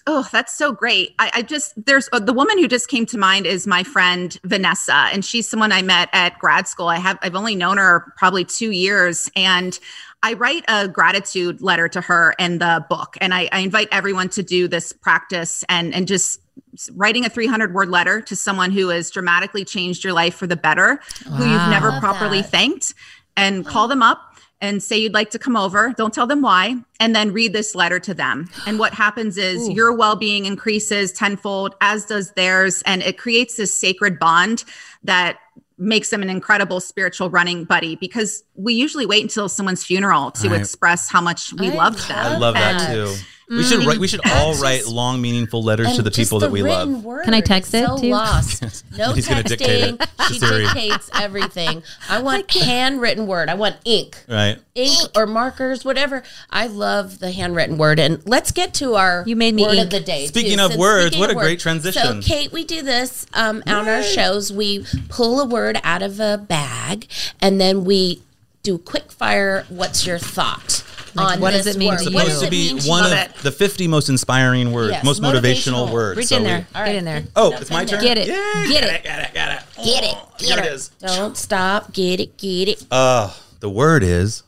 Oh, 0.07 0.29
that's 0.33 0.53
so 0.57 0.73
great. 0.73 1.15
I, 1.21 1.31
I 1.35 1.43
just, 1.43 1.75
there's 1.87 2.09
uh, 2.13 2.19
the 2.19 2.33
woman 2.33 2.59
who 2.59 2.67
just 2.67 2.89
came 2.89 3.07
to 3.07 3.19
mind 3.19 3.47
is 3.47 3.69
my 3.69 3.85
friend 3.85 4.37
Vanessa, 4.43 5.09
and 5.13 5.25
she's 5.25 5.49
someone 5.49 5.71
I 5.71 5.83
met 5.83 6.09
at 6.13 6.41
grad 6.41 6.67
school. 6.67 6.89
I 6.89 6.99
have, 6.99 7.19
I've 7.23 7.37
only 7.37 7.55
known 7.55 7.77
her 7.77 8.13
probably 8.17 8.45
two 8.45 8.73
years, 8.73 9.31
and 9.37 9.79
I 10.23 10.35
write 10.35 10.65
a 10.69 10.89
gratitude 10.89 11.61
letter 11.63 11.89
to 11.89 12.01
her 12.01 12.35
in 12.39 12.59
the 12.59 12.85
book. 12.89 13.17
And 13.21 13.35
I, 13.35 13.49
I 13.53 13.61
invite 13.61 13.89
everyone 13.91 14.29
to 14.31 14.43
do 14.43 14.69
this 14.69 14.93
practice 14.93 15.65
and, 15.69 15.93
and 15.95 16.07
just 16.07 16.41
writing 16.93 17.25
a 17.25 17.29
300 17.29 17.75
word 17.75 17.89
letter 17.89 18.21
to 18.21 18.37
someone 18.37 18.71
who 18.71 18.89
has 18.89 19.11
dramatically 19.11 19.65
changed 19.65 20.05
your 20.05 20.13
life 20.13 20.35
for 20.35 20.47
the 20.47 20.57
better, 20.57 21.01
who 21.27 21.45
you've 21.45 21.71
never 21.71 21.93
properly 21.99 22.41
that. 22.41 22.51
thanked, 22.51 22.95
and 23.37 23.67
call 23.67 23.89
them 23.89 24.03
up 24.03 24.33
and 24.61 24.81
say 24.81 24.97
you'd 24.97 25.13
like 25.13 25.31
to 25.31 25.39
come 25.39 25.57
over. 25.57 25.93
Don't 25.97 26.15
tell 26.15 26.27
them 26.27 26.41
why. 26.41 26.77
And 27.01 27.17
then 27.17 27.33
read 27.33 27.53
this 27.53 27.75
letter 27.75 27.99
to 28.01 28.15
them. 28.15 28.49
And 28.67 28.79
what 28.79 28.95
happens 28.95 29.37
is 29.37 29.69
Ooh. 29.69 29.73
your 29.73 29.93
well 29.93 30.15
being 30.15 30.47
increases 30.47 31.13
tenfold, 31.13 31.75
as 31.81 32.07
does 32.07 32.31
theirs. 32.33 32.81
And 32.87 33.03
it 33.03 33.19
creates 33.19 33.57
this 33.57 33.79
sacred 33.79 34.21
bond 34.21 34.65
that 35.03 35.39
makes 35.79 36.11
them 36.11 36.23
an 36.23 36.31
incredible 36.31 36.81
spiritual 36.81 37.31
running 37.31 37.65
buddy 37.65 37.97
because 37.97 38.45
we 38.55 38.75
usually 38.75 39.07
wait 39.07 39.23
until 39.23 39.49
someone's 39.49 39.85
funeral 39.85 40.31
to 40.33 40.49
Right. 40.49 40.61
express 40.61 41.09
how 41.09 41.21
much 41.21 41.53
we 41.55 41.71
I 41.71 41.75
love 41.75 42.09
them. 42.09 42.19
I 42.19 42.37
love 42.37 42.55
that 42.55 42.81
And- 42.91 42.95
too. 43.09 43.15
We 43.57 43.62
should 43.65 43.85
write, 43.85 43.99
we 43.99 44.09
should 44.09 44.27
all 44.27 44.55
write 44.55 44.87
long, 44.87 45.21
meaningful 45.21 45.62
letters 45.62 45.95
to 45.97 46.03
the 46.03 46.11
just 46.11 46.19
people 46.31 46.38
that 46.41 46.51
we 46.51 46.62
written 46.62 46.95
love. 46.95 47.05
Word 47.05 47.25
Can 47.25 47.35
I 47.35 47.38
is 47.38 47.45
text 47.45 47.75
it 47.75 47.87
so 47.87 47.99
to 47.99 48.07
you? 48.07 48.12
lost. 48.12 48.85
No 48.97 49.12
He's 49.15 49.27
gonna 49.29 49.43
dictate 49.43 49.95
texting. 49.99 50.03
it 50.03 50.09
to 50.19 50.25
She 50.33 50.38
Siri. 50.38 50.65
dictates 50.65 51.11
everything. 51.15 51.83
I 52.09 52.21
want 52.23 52.51
handwritten 52.51 53.27
word. 53.27 53.49
I 53.49 53.55
want 53.55 53.77
ink. 53.85 54.17
Right. 54.29 54.59
Ink 54.75 54.99
or 55.17 55.27
markers, 55.27 55.85
whatever. 55.85 56.23
I 56.51 56.67
love 56.67 57.19
the 57.19 57.31
handwritten 57.33 57.79
word. 57.79 57.99
And 57.99 58.21
let's 58.27 58.51
get 58.53 58.75
to 58.75 58.95
our 58.95 59.25
You 59.27 59.37
made 59.37 59.55
me 59.55 59.65
word 59.65 59.75
ink. 59.75 59.85
of 59.85 59.91
the 59.91 60.01
day. 60.01 60.27
Speaking 60.27 60.59
too. 60.59 60.65
of 60.65 60.71
Since- 60.73 60.81
words, 60.81 61.07
speaking 61.09 61.21
what 61.21 61.31
of 61.31 61.37
a 61.37 61.41
great 61.41 61.59
transition. 61.61 62.23
So, 62.23 62.29
Kate, 62.29 62.53
we 62.53 62.65
do 62.65 62.83
this 62.83 63.27
um, 63.35 63.62
on 63.67 63.88
our 63.88 64.03
shows. 64.03 64.53
We 64.53 64.85
pull 65.09 65.41
a 65.41 65.47
word 65.47 65.79
out 65.85 66.03
of 66.03 66.21
a 66.21 66.38
bag 66.38 67.07
and 67.41 67.61
then 67.61 67.85
we 67.85 68.23
do 68.62 68.79
quick 68.79 69.11
fire. 69.11 69.65
What's 69.69 70.07
your 70.07 70.19
thought 70.19 70.85
on 71.16 71.40
what 71.40 71.51
does 71.53 71.66
it 71.66 71.77
mean 71.77 71.88
word? 71.90 71.98
to 71.98 72.05
you? 72.05 72.11
does 72.18 72.38
supposed 72.38 72.44
to 72.44 72.51
be 72.51 72.70
one 72.88 73.05
you? 73.05 73.11
Love 73.11 73.29
of 73.37 73.42
the 73.42 73.51
50 73.53 73.88
most 73.88 74.09
inspiring 74.09 74.72
words, 74.72 74.92
Yes, 74.92 75.05
most 75.05 75.20
motivational, 75.22 75.87
motivational. 75.88 75.92
words. 75.92 76.18
Reach 76.18 76.27
So 76.29 76.37
in 76.37 76.42
we- 76.42 76.48
there. 76.48 76.66
All 76.75 76.81
Get 76.85 76.88
right. 76.90 76.94
in 76.96 77.05
there. 77.05 77.25
Oh, 77.37 77.53
it's 77.53 77.70
my 77.70 77.85
turn. 77.85 78.01
Get 78.01 78.18
it. 78.18 78.29
Yeah, 78.29 78.66
Get 78.66 78.81
got 78.83 78.92
it. 78.94 79.05
Got 79.05 79.18
it. 79.22 79.35
Got 79.35 79.53
it. 79.53 79.85
Get 79.85 80.05
it. 80.05 80.16
Here 80.44 80.57
Get 80.57 80.59
it 80.59 80.64
it. 80.66 80.72
is. 80.75 80.88
Don't 81.01 81.37
stop. 81.37 81.92
Get 81.92 82.20
it. 82.20 82.37
Get 82.38 82.68
it. 82.68 82.85
Uh, 82.90 83.33
the 83.61 83.70
word 83.70 84.03
is 84.03 84.42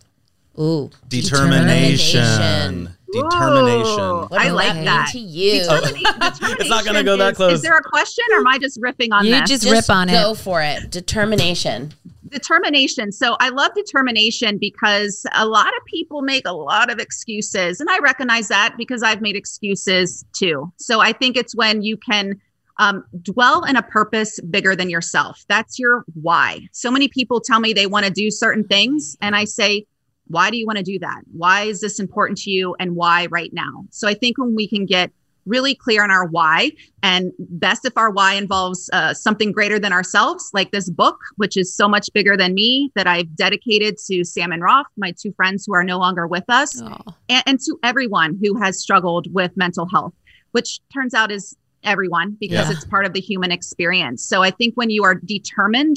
Ooh. 0.58 0.90
determination. 1.08 2.20
Determination. 2.22 2.96
Determination. 3.12 4.00
Ooh, 4.00 4.26
What 4.28 4.40
I 4.40 4.44
does 4.46 4.52
like 4.54 4.74
mean 4.74 4.84
that. 4.86 5.08
to 5.12 5.18
you. 5.20 5.66
It's 5.68 6.68
not 6.68 6.84
gonna 6.84 7.04
go 7.04 7.16
that 7.16 7.36
close. 7.36 7.54
Is 7.54 7.62
there 7.62 7.76
a 7.78 7.82
question 7.82 8.24
or 8.32 8.38
am 8.38 8.46
I 8.48 8.58
just 8.58 8.78
ripping 8.80 9.12
on 9.12 9.24
You 9.24 9.32
this? 9.32 9.50
just 9.50 9.62
Just 9.64 9.88
rip 9.88 9.96
on 9.96 10.08
it. 10.08 10.12
go 10.12 10.34
for 10.34 10.60
it. 10.62 10.90
Determination. 10.90 11.92
Determination. 12.28 13.12
So 13.12 13.36
I 13.40 13.50
love 13.50 13.72
determination 13.74 14.58
because 14.58 15.26
a 15.34 15.46
lot 15.46 15.68
of 15.68 15.84
people 15.86 16.22
make 16.22 16.46
a 16.46 16.52
lot 16.52 16.90
of 16.90 16.98
excuses. 16.98 17.80
And 17.80 17.90
I 17.90 17.98
recognize 17.98 18.48
that 18.48 18.76
because 18.76 19.02
I've 19.02 19.20
made 19.20 19.36
excuses 19.36 20.24
too. 20.32 20.72
So 20.76 21.00
I 21.00 21.12
think 21.12 21.36
it's 21.36 21.54
when 21.54 21.82
you 21.82 21.96
can 21.96 22.40
um, 22.78 23.04
dwell 23.22 23.64
in 23.64 23.76
a 23.76 23.82
purpose 23.82 24.40
bigger 24.40 24.74
than 24.74 24.90
yourself. 24.90 25.44
That's 25.48 25.78
your 25.78 26.04
why. 26.20 26.66
So 26.72 26.90
many 26.90 27.08
people 27.08 27.40
tell 27.40 27.60
me 27.60 27.72
they 27.72 27.86
want 27.86 28.06
to 28.06 28.10
do 28.10 28.30
certain 28.30 28.64
things. 28.64 29.16
And 29.20 29.36
I 29.36 29.44
say, 29.44 29.86
why 30.26 30.50
do 30.50 30.56
you 30.56 30.66
want 30.66 30.78
to 30.78 30.84
do 30.84 30.98
that? 31.00 31.22
Why 31.32 31.62
is 31.62 31.80
this 31.80 32.00
important 32.00 32.38
to 32.38 32.50
you? 32.50 32.74
And 32.80 32.96
why 32.96 33.26
right 33.26 33.52
now? 33.52 33.84
So 33.90 34.08
I 34.08 34.14
think 34.14 34.38
when 34.38 34.54
we 34.54 34.66
can 34.66 34.86
get 34.86 35.12
really 35.46 35.74
clear 35.74 36.02
on 36.02 36.10
our 36.10 36.26
why 36.26 36.70
and 37.02 37.32
best 37.38 37.84
if 37.84 37.96
our 37.96 38.10
why 38.10 38.34
involves 38.34 38.88
uh, 38.92 39.12
something 39.12 39.52
greater 39.52 39.78
than 39.78 39.92
ourselves 39.92 40.50
like 40.54 40.70
this 40.70 40.88
book 40.90 41.18
which 41.36 41.56
is 41.56 41.74
so 41.74 41.86
much 41.88 42.08
bigger 42.14 42.36
than 42.36 42.54
me 42.54 42.90
that 42.94 43.06
i've 43.06 43.34
dedicated 43.36 43.96
to 43.98 44.24
sam 44.24 44.52
and 44.52 44.62
roth 44.62 44.86
my 44.96 45.12
two 45.20 45.32
friends 45.32 45.64
who 45.66 45.74
are 45.74 45.84
no 45.84 45.98
longer 45.98 46.26
with 46.26 46.44
us 46.48 46.80
Oh. 46.82 46.96
and, 47.28 47.42
and 47.46 47.60
to 47.60 47.78
everyone 47.82 48.38
who 48.42 48.58
has 48.58 48.80
struggled 48.80 49.26
with 49.32 49.56
mental 49.56 49.86
health 49.86 50.14
which 50.52 50.80
turns 50.92 51.14
out 51.14 51.30
is 51.30 51.56
everyone 51.82 52.36
because 52.40 52.68
Yeah. 52.70 52.72
it's 52.76 52.84
part 52.86 53.04
of 53.04 53.12
the 53.12 53.20
human 53.20 53.50
experience 53.52 54.24
so 54.24 54.42
i 54.42 54.50
think 54.50 54.74
when 54.74 54.90
you 54.90 55.04
are 55.04 55.14
determined 55.14 55.96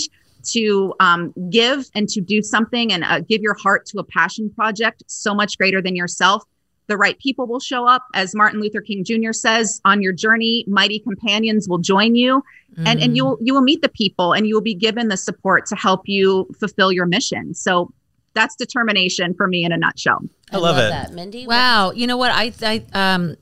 to 0.52 0.94
um, 1.02 1.34
give 1.50 1.86
and 1.94 2.08
to 2.10 2.22
do 2.22 2.42
something 2.42 2.94
and 2.94 3.04
uh, 3.04 3.20
give 3.22 3.42
your 3.42 3.54
heart 3.56 3.86
to 3.88 4.00
a 4.00 4.04
passion 4.04 4.50
project 4.50 5.04
so 5.08 5.34
much 5.36 5.58
greater 5.58 5.82
than 5.82 5.94
yourself 5.96 6.44
the 6.88 6.97
right 6.97 7.17
people 7.19 7.45
will 7.47 7.60
show 7.60 7.88
up 7.88 8.04
as 8.13 8.34
martin 8.36 8.60
luther 8.60 8.82
king 8.82 9.04
jr 9.04 9.32
says 9.32 9.80
on 9.86 10.02
your 10.02 10.13
journey 10.13 10.63
mighty 10.67 11.00
companions 11.00 11.67
will 11.69 11.78
join 11.80 12.15
you 12.15 12.43
and 12.86 13.00
and 13.02 13.12
Mm. 13.13 13.15
you'll 13.15 13.38
you 13.41 13.54
will 13.54 13.62
meet 13.62 13.82
the 13.82 13.89
people 13.89 14.34
and 14.34 14.47
you 14.47 14.54
will 14.54 14.62
be 14.62 14.76
given 14.76 15.08
the 15.08 15.17
support 15.17 15.65
to 15.67 15.76
help 15.76 16.02
you 16.06 16.47
fulfill 16.60 16.91
your 16.91 17.06
mission 17.06 17.54
so 17.54 17.91
that's 18.34 18.56
determination 18.56 19.34
for 19.34 19.47
me 19.47 19.63
in 19.63 19.71
a 19.71 19.78
nutshell 19.78 20.19
I 20.52 20.58
love 20.58 20.78
it. 20.78 20.89
that. 20.89 21.12
Mindy? 21.12 21.45
Wow. 21.45 21.91
You 21.91 22.08
know 22.08 22.15
what? 22.15 22.32
I, 22.32 22.54
I 22.62 22.86
um, 22.93 23.36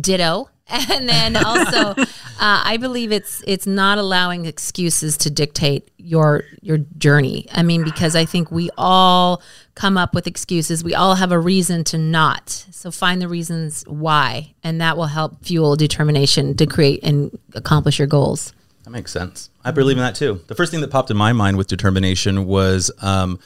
ditto. 0.00 0.48
And 0.68 1.08
then 1.08 1.36
also, 1.36 1.94
uh, 2.42 2.60
I 2.64 2.76
believe 2.76 3.12
it's 3.12 3.40
it's 3.46 3.68
not 3.68 3.98
allowing 3.98 4.46
excuses 4.46 5.16
to 5.18 5.30
dictate 5.30 5.92
your 5.96 6.42
your 6.60 6.78
journey. 6.98 7.46
I 7.52 7.62
mean, 7.62 7.84
because 7.84 8.16
I 8.16 8.24
think 8.24 8.50
we 8.50 8.68
all 8.76 9.40
come 9.76 9.96
up 9.96 10.12
with 10.12 10.26
excuses. 10.26 10.82
We 10.82 10.92
all 10.92 11.14
have 11.14 11.30
a 11.30 11.38
reason 11.38 11.84
to 11.84 11.98
not. 11.98 12.50
So 12.50 12.90
find 12.90 13.22
the 13.22 13.28
reasons 13.28 13.84
why, 13.86 14.54
and 14.64 14.80
that 14.80 14.96
will 14.96 15.06
help 15.06 15.44
fuel 15.44 15.76
determination 15.76 16.56
to 16.56 16.66
create 16.66 17.04
and 17.04 17.38
accomplish 17.54 18.00
your 18.00 18.08
goals. 18.08 18.52
That 18.82 18.90
makes 18.90 19.12
sense. 19.12 19.50
I 19.64 19.70
believe 19.70 19.96
in 19.96 20.02
that 20.02 20.16
too. 20.16 20.40
The 20.48 20.56
first 20.56 20.72
thing 20.72 20.80
that 20.80 20.90
popped 20.90 21.12
in 21.12 21.16
my 21.16 21.32
mind 21.32 21.56
with 21.56 21.68
determination 21.68 22.46
was 22.46 22.90
um, 23.00 23.38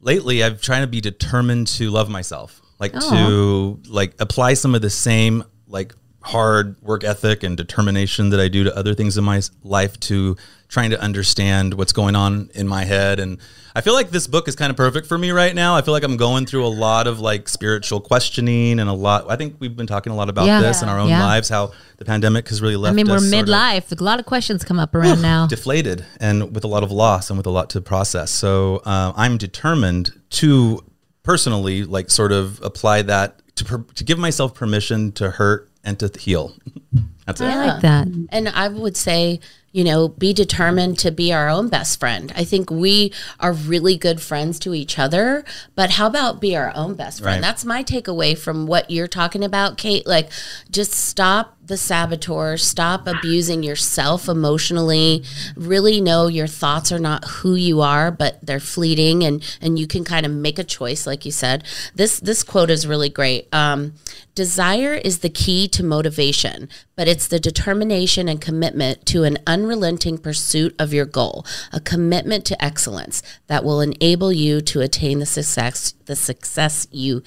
lately 0.00 0.42
I've 0.42 0.60
trying 0.60 0.82
to 0.82 0.88
be 0.88 1.00
determined 1.00 1.68
to 1.68 1.90
love 1.90 2.10
myself, 2.10 2.60
like 2.80 2.92
to 2.92 3.80
like 3.86 4.20
apply 4.20 4.54
some 4.54 4.74
of 4.74 4.82
the 4.82 4.90
same 4.90 5.44
like 5.68 5.94
hard 6.24 6.76
work 6.82 7.04
ethic 7.04 7.42
and 7.42 7.56
determination 7.56 8.30
that 8.30 8.40
I 8.40 8.48
do 8.48 8.64
to 8.64 8.76
other 8.76 8.94
things 8.94 9.16
in 9.18 9.24
my 9.24 9.40
life 9.64 9.98
to 10.00 10.36
trying 10.68 10.90
to 10.90 11.00
understand 11.00 11.74
what's 11.74 11.92
going 11.92 12.16
on 12.16 12.48
in 12.54 12.66
my 12.66 12.84
head 12.84 13.20
and 13.20 13.38
I 13.74 13.80
feel 13.80 13.94
like 13.94 14.10
this 14.10 14.26
book 14.26 14.48
is 14.48 14.54
kind 14.56 14.70
of 14.70 14.76
perfect 14.76 15.06
for 15.06 15.16
me 15.16 15.30
right 15.30 15.54
now. 15.54 15.74
I 15.74 15.80
feel 15.82 15.92
like 15.92 16.02
I'm 16.04 16.16
going 16.18 16.44
through 16.46 16.66
a 16.66 16.68
lot 16.68 17.06
of 17.06 17.20
like 17.20 17.48
spiritual 17.48 18.00
questioning 18.00 18.78
and 18.78 18.88
a 18.88 18.92
lot 18.92 19.30
I 19.30 19.36
think 19.36 19.56
we've 19.60 19.76
been 19.76 19.86
talking 19.86 20.12
a 20.12 20.16
lot 20.16 20.28
about 20.28 20.46
Yeah. 20.46 20.60
this 20.60 20.80
in 20.82 20.88
our 20.88 20.98
own 20.98 21.08
Yeah. 21.08 21.24
lives 21.24 21.48
how 21.48 21.72
the 21.98 22.04
pandemic 22.04 22.48
has 22.50 22.60
really 22.62 22.76
left 22.76 22.92
I 22.92 22.94
mean, 22.96 23.08
we're 23.08 23.16
us 23.16 23.28
sort 23.30 23.42
of- 23.42 23.48
midlife. 23.48 23.98
A 24.00 24.04
lot 24.04 24.18
of 24.20 24.26
questions 24.26 24.62
come 24.64 24.78
up 24.78 24.94
around 24.94 25.22
now. 25.22 25.46
deflated 25.46 26.04
and 26.20 26.54
with 26.54 26.64
a 26.64 26.68
lot 26.68 26.82
of 26.82 26.90
loss 26.92 27.30
and 27.30 27.36
with 27.38 27.46
a 27.46 27.50
lot 27.50 27.68
to 27.70 27.80
process. 27.80 28.30
So 28.30 28.82
uh, 28.84 29.12
I'm 29.16 29.36
determined 29.38 30.10
to 30.30 30.82
personally, 31.22 31.84
like, 31.84 32.10
sort 32.10 32.32
of 32.32 32.60
apply 32.62 33.02
that 33.02 33.40
to 33.56 33.64
per- 33.64 33.84
to 33.94 34.04
give 34.04 34.18
myself 34.18 34.54
permission 34.54 35.12
to 35.12 35.30
hurt 35.30 35.68
and 35.84 35.98
to 36.00 36.10
heal. 36.18 36.54
That's 37.26 37.40
it. 37.40 37.44
I 37.44 37.66
like 37.66 37.82
that. 37.82 38.08
And 38.30 38.48
I 38.48 38.68
would 38.68 38.96
say, 38.96 39.40
you 39.70 39.84
know, 39.84 40.08
be 40.08 40.32
determined 40.32 40.98
to 41.00 41.10
be 41.10 41.32
our 41.32 41.48
own 41.48 41.68
best 41.68 41.98
friend. 41.98 42.32
I 42.36 42.44
think 42.44 42.70
we 42.70 43.12
are 43.40 43.52
really 43.52 43.96
good 43.96 44.20
friends 44.20 44.58
to 44.60 44.74
each 44.74 44.98
other, 44.98 45.44
but 45.74 45.90
how 45.90 46.06
about 46.06 46.40
be 46.40 46.56
our 46.56 46.72
own 46.74 46.94
best 46.94 47.22
friend? 47.22 47.36
Right. 47.36 47.40
That's 47.40 47.64
my 47.64 47.82
takeaway 47.82 48.36
from 48.36 48.66
what 48.66 48.90
you're 48.90 49.08
talking 49.08 49.44
about, 49.44 49.78
Kate. 49.78 50.06
Like, 50.06 50.30
just 50.70 50.92
stop 50.92 51.56
the 51.64 51.76
saboteur, 51.76 52.56
stop 52.56 53.06
abusing 53.06 53.62
yourself 53.62 54.28
emotionally. 54.28 55.22
Really 55.56 56.00
know 56.00 56.26
your 56.26 56.46
thoughts 56.48 56.90
are 56.90 56.98
not 56.98 57.24
who 57.24 57.54
you 57.54 57.80
are, 57.80 58.10
but 58.10 58.38
they're 58.42 58.60
fleeting, 58.60 59.22
and 59.22 59.42
and 59.60 59.78
you 59.78 59.86
can 59.86 60.04
kind 60.04 60.26
of 60.26 60.32
make 60.32 60.58
a 60.58 60.64
choice, 60.64 61.06
like 61.06 61.24
you 61.24 61.32
said. 61.32 61.64
This 61.94 62.18
this 62.18 62.42
quote 62.42 62.70
is 62.70 62.86
really 62.86 63.08
great. 63.08 63.48
Um, 63.54 63.94
Desire 64.34 64.94
is 64.94 65.18
the 65.18 65.28
key 65.28 65.68
to 65.68 65.84
motivation, 65.84 66.70
but 66.96 67.06
it's 67.06 67.28
the 67.28 67.38
determination 67.38 68.30
and 68.30 68.40
commitment 68.40 69.04
to 69.06 69.24
an 69.24 69.36
unrelenting 69.46 70.16
pursuit 70.16 70.74
of 70.78 70.94
your 70.94 71.04
goal, 71.04 71.44
a 71.70 71.80
commitment 71.80 72.46
to 72.46 72.64
excellence 72.64 73.22
that 73.48 73.62
will 73.62 73.82
enable 73.82 74.32
you 74.32 74.62
to 74.62 74.80
attain 74.80 75.18
the 75.18 75.26
success 75.26 75.92
the 76.06 76.16
success 76.16 76.88
you 76.90 77.22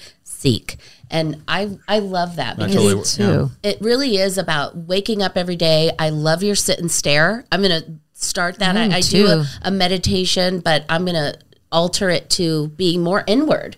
seek. 0.46 0.76
And 1.10 1.42
I 1.48 1.78
I 1.88 1.98
love 2.00 2.36
that 2.36 2.56
because 2.56 2.74
totally- 2.74 3.04
Too. 3.04 3.50
it 3.62 3.78
really 3.80 4.16
is 4.16 4.38
about 4.38 4.76
waking 4.76 5.22
up 5.22 5.36
every 5.36 5.56
day. 5.56 5.90
I 5.98 6.10
love 6.10 6.42
your 6.42 6.54
sit 6.56 6.78
and 6.78 6.90
stare. 6.90 7.44
I'm 7.52 7.62
going 7.62 7.82
to 7.82 7.92
start 8.14 8.58
that. 8.58 8.76
Mm, 8.76 8.92
I, 8.92 8.96
I 8.96 9.00
do 9.00 9.26
a, 9.28 9.46
a 9.62 9.70
meditation, 9.70 10.60
but 10.60 10.84
I'm 10.88 11.04
going 11.04 11.14
to 11.14 11.38
alter 11.70 12.10
it 12.10 12.30
to 12.30 12.68
being 12.68 13.02
more 13.02 13.22
inward. 13.26 13.76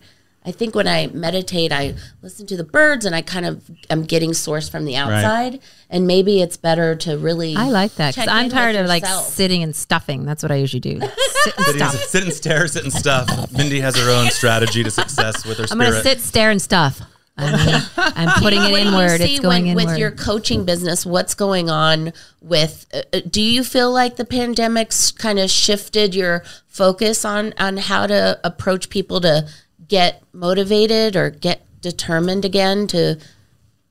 I 0.49 0.51
think 0.51 0.75
when 0.75 0.89
I 0.89 1.09
meditate, 1.09 1.73
I 1.73 1.95
listen 2.23 2.47
to 2.47 2.57
the 2.57 2.65
birds 2.65 3.05
and 3.05 3.15
I 3.15 3.21
kind 3.21 3.45
of 3.45 3.71
am 3.91 4.05
getting 4.05 4.33
source 4.33 4.67
from 4.67 4.87
the 4.87 4.97
outside. 4.97 5.61
And 5.91 6.07
maybe 6.07 6.41
it's 6.41 6.57
better 6.57 6.97
to 6.97 7.19
really. 7.19 7.55
I 7.55 7.69
like 7.69 7.95
that 7.97 8.15
because 8.15 8.29
I'm 8.31 8.49
tired 8.49 8.73
with 8.73 8.81
of 8.81 8.87
like 8.87 9.05
sitting 9.05 9.63
and 9.63 9.77
stuffing. 9.77 10.25
That's 10.25 10.43
what 10.43 10.51
I 10.51 10.55
usually 10.55 10.81
do. 10.81 11.01
Sit 11.43 11.55
and 11.59 11.91
Sit, 11.91 12.25
and 12.25 12.33
stare, 12.33 12.67
sit 12.67 12.83
and 12.83 12.93
stuff. 12.93 13.53
Mindy 13.53 13.81
has 13.81 13.95
her 13.97 14.11
own 14.11 14.31
strategy 14.31 14.83
to 14.83 14.91
success 14.91 15.45
with 15.45 15.59
her 15.59 15.67
I'm 15.71 15.77
gonna 15.77 16.03
sit, 16.03 16.19
stare, 16.21 16.51
and 16.51 16.63
stuff. 16.63 17.03
I 17.37 17.67
mean, 17.67 17.83
I'm 17.97 18.29
putting 18.43 18.63
it 18.63 18.71
What 18.73 18.81
do 18.81 18.89
inward. 18.89 19.21
It's 19.21 19.41
going 19.41 19.65
when- 19.65 19.79
inward. 19.79 19.87
With 19.93 19.99
your 19.99 20.11
coaching 20.13 20.65
business, 20.65 21.05
what's 21.05 21.35
going 21.35 21.69
on 21.69 22.15
with? 22.41 22.87
Uh, 22.93 23.03
uh, 23.13 23.21
do 23.31 23.43
you 23.43 23.63
feel 23.63 23.93
like 23.93 24.17
the 24.17 24.25
pandemic's 24.25 25.13
kind 25.13 25.39
of 25.39 25.51
shifted 25.51 26.15
your 26.15 26.43
focus 26.67 27.25
on 27.25 27.53
on 27.59 27.77
how 27.77 28.07
to 28.07 28.41
approach 28.43 28.89
people 28.89 29.21
to 29.21 29.47
get 29.89 30.23
motivated 30.33 31.17
or 31.17 31.31
get 31.31 31.63
determined 31.81 32.45
again 32.45 32.87
to? 32.89 33.19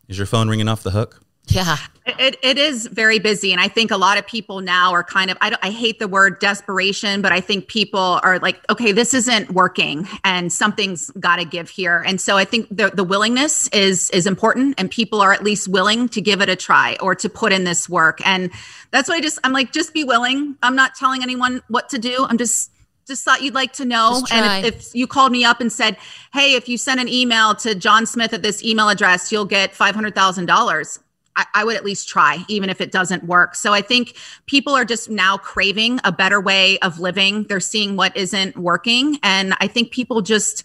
Is 0.07 0.17
your 0.17 0.27
phone 0.27 0.49
ringing 0.49 0.67
off 0.67 0.83
the 0.83 0.91
hook? 0.91 1.21
yeah. 1.49 1.77
It, 2.05 2.37
it 2.41 2.57
is 2.57 2.87
very 2.87 3.19
busy. 3.19 3.51
And 3.51 3.59
I 3.59 3.67
think 3.67 3.91
a 3.91 3.97
lot 3.97 4.17
of 4.17 4.25
people 4.25 4.61
now 4.61 4.93
are 4.93 5.03
kind 5.03 5.29
of, 5.29 5.37
I, 5.41 5.49
don't, 5.49 5.63
I 5.63 5.71
hate 5.71 5.99
the 5.99 6.07
word 6.07 6.39
desperation, 6.39 7.21
but 7.21 7.33
I 7.33 7.41
think 7.41 7.67
people 7.67 8.21
are 8.23 8.39
like, 8.39 8.59
okay, 8.69 8.93
this 8.93 9.13
isn't 9.13 9.51
working 9.51 10.07
and 10.23 10.51
something's 10.51 11.09
got 11.19 11.35
to 11.37 11.45
give 11.45 11.69
here. 11.69 12.03
And 12.07 12.21
so 12.21 12.37
I 12.37 12.45
think 12.45 12.69
the, 12.69 12.91
the 12.91 13.03
willingness 13.03 13.67
is, 13.69 14.09
is 14.11 14.25
important 14.25 14.75
and 14.77 14.89
people 14.89 15.19
are 15.19 15.33
at 15.33 15.43
least 15.43 15.67
willing 15.67 16.07
to 16.09 16.21
give 16.21 16.41
it 16.41 16.47
a 16.47 16.55
try 16.55 16.95
or 17.01 17.13
to 17.15 17.27
put 17.27 17.51
in 17.51 17.65
this 17.65 17.89
work. 17.89 18.25
And 18.25 18.51
that's 18.91 19.09
why 19.09 19.15
I 19.15 19.21
just, 19.21 19.39
I'm 19.43 19.51
like, 19.51 19.73
just 19.73 19.93
be 19.93 20.05
willing. 20.05 20.55
I'm 20.63 20.77
not 20.77 20.95
telling 20.95 21.23
anyone 21.23 21.61
what 21.67 21.89
to 21.89 21.97
do. 21.97 22.25
I'm 22.29 22.37
just, 22.37 22.71
just 23.07 23.23
thought 23.23 23.41
you'd 23.41 23.55
like 23.55 23.73
to 23.73 23.85
know. 23.85 24.23
And 24.31 24.65
if, 24.65 24.87
if 24.89 24.95
you 24.95 25.07
called 25.07 25.31
me 25.31 25.45
up 25.45 25.61
and 25.61 25.71
said, 25.71 25.97
Hey, 26.33 26.55
if 26.55 26.67
you 26.67 26.77
send 26.77 26.99
an 26.99 27.07
email 27.07 27.55
to 27.55 27.73
John 27.73 28.05
Smith 28.05 28.33
at 28.33 28.43
this 28.43 28.63
email 28.63 28.89
address, 28.89 29.31
you'll 29.31 29.45
get 29.45 29.73
$500,000. 29.73 30.99
I, 31.37 31.45
I 31.53 31.63
would 31.63 31.75
at 31.77 31.85
least 31.85 32.09
try, 32.09 32.43
even 32.49 32.69
if 32.69 32.81
it 32.81 32.91
doesn't 32.91 33.23
work. 33.23 33.55
So 33.55 33.71
I 33.73 33.81
think 33.81 34.15
people 34.47 34.75
are 34.75 34.83
just 34.83 35.09
now 35.09 35.37
craving 35.37 35.99
a 36.03 36.11
better 36.11 36.41
way 36.41 36.79
of 36.79 36.99
living. 36.99 37.43
They're 37.43 37.59
seeing 37.59 37.95
what 37.95 38.15
isn't 38.17 38.57
working. 38.57 39.19
And 39.23 39.53
I 39.61 39.67
think 39.67 39.91
people 39.91 40.21
just, 40.21 40.63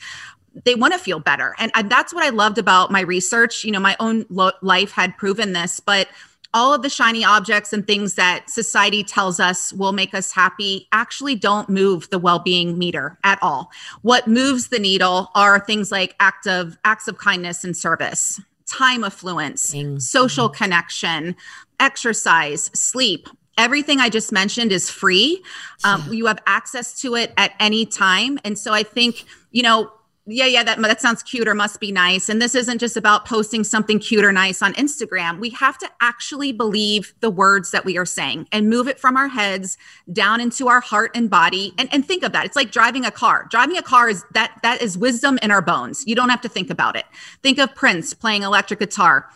they 0.64 0.74
want 0.74 0.94
to 0.94 0.98
feel 0.98 1.20
better. 1.20 1.54
And, 1.58 1.70
and 1.74 1.90
that's 1.90 2.12
what 2.12 2.24
I 2.24 2.30
loved 2.30 2.58
about 2.58 2.90
my 2.90 3.02
research. 3.02 3.64
You 3.64 3.70
know, 3.70 3.80
my 3.80 3.96
own 4.00 4.24
lo- 4.30 4.52
life 4.62 4.90
had 4.90 5.16
proven 5.16 5.52
this, 5.52 5.78
but 5.78 6.08
all 6.54 6.74
of 6.74 6.82
the 6.82 6.90
shiny 6.90 7.24
objects 7.24 7.72
and 7.72 7.86
things 7.86 8.14
that 8.14 8.50
society 8.50 9.02
tells 9.02 9.40
us 9.40 9.72
will 9.72 9.92
make 9.92 10.14
us 10.14 10.32
happy 10.32 10.86
actually 10.92 11.34
don't 11.34 11.68
move 11.68 12.10
the 12.10 12.18
well-being 12.18 12.78
meter 12.78 13.18
at 13.24 13.38
all. 13.42 13.70
What 14.02 14.28
moves 14.28 14.68
the 14.68 14.78
needle 14.78 15.30
are 15.34 15.60
things 15.60 15.90
like 15.90 16.14
act 16.20 16.46
of 16.46 16.76
acts 16.84 17.08
of 17.08 17.18
kindness 17.18 17.64
and 17.64 17.76
service, 17.76 18.40
time 18.66 19.04
affluence, 19.04 19.74
social 19.98 20.48
connection, 20.48 21.36
exercise, 21.80 22.70
sleep. 22.74 23.28
Everything 23.58 24.00
I 24.00 24.08
just 24.08 24.32
mentioned 24.32 24.72
is 24.72 24.90
free. 24.90 25.42
Um, 25.84 26.06
you 26.10 26.26
have 26.26 26.38
access 26.46 27.00
to 27.02 27.14
it 27.16 27.32
at 27.36 27.52
any 27.60 27.84
time. 27.84 28.38
And 28.44 28.58
so 28.58 28.72
I 28.72 28.82
think, 28.82 29.26
you 29.50 29.62
know, 29.62 29.92
yeah, 30.26 30.46
yeah, 30.46 30.62
that 30.62 30.80
that 30.80 31.00
sounds 31.00 31.20
cute 31.22 31.48
or 31.48 31.54
must 31.54 31.80
be 31.80 31.90
nice. 31.90 32.28
And 32.28 32.40
this 32.40 32.54
isn't 32.54 32.78
just 32.78 32.96
about 32.96 33.26
posting 33.26 33.64
something 33.64 33.98
cute 33.98 34.24
or 34.24 34.30
nice 34.30 34.62
on 34.62 34.72
Instagram. 34.74 35.40
We 35.40 35.50
have 35.50 35.78
to 35.78 35.90
actually 36.00 36.52
believe 36.52 37.12
the 37.18 37.30
words 37.30 37.72
that 37.72 37.84
we 37.84 37.98
are 37.98 38.06
saying 38.06 38.46
and 38.52 38.70
move 38.70 38.86
it 38.86 39.00
from 39.00 39.16
our 39.16 39.26
heads 39.26 39.76
down 40.12 40.40
into 40.40 40.68
our 40.68 40.80
heart 40.80 41.10
and 41.16 41.28
body. 41.28 41.74
And, 41.76 41.88
and 41.92 42.06
think 42.06 42.22
of 42.22 42.30
that. 42.32 42.46
It's 42.46 42.54
like 42.54 42.70
driving 42.70 43.04
a 43.04 43.10
car. 43.10 43.48
Driving 43.50 43.76
a 43.76 43.82
car 43.82 44.08
is 44.08 44.24
that 44.32 44.60
that 44.62 44.80
is 44.80 44.96
wisdom 44.96 45.40
in 45.42 45.50
our 45.50 45.62
bones. 45.62 46.04
You 46.06 46.14
don't 46.14 46.28
have 46.28 46.42
to 46.42 46.48
think 46.48 46.70
about 46.70 46.94
it. 46.94 47.04
Think 47.42 47.58
of 47.58 47.74
Prince 47.74 48.14
playing 48.14 48.44
electric 48.44 48.78
guitar 48.78 49.28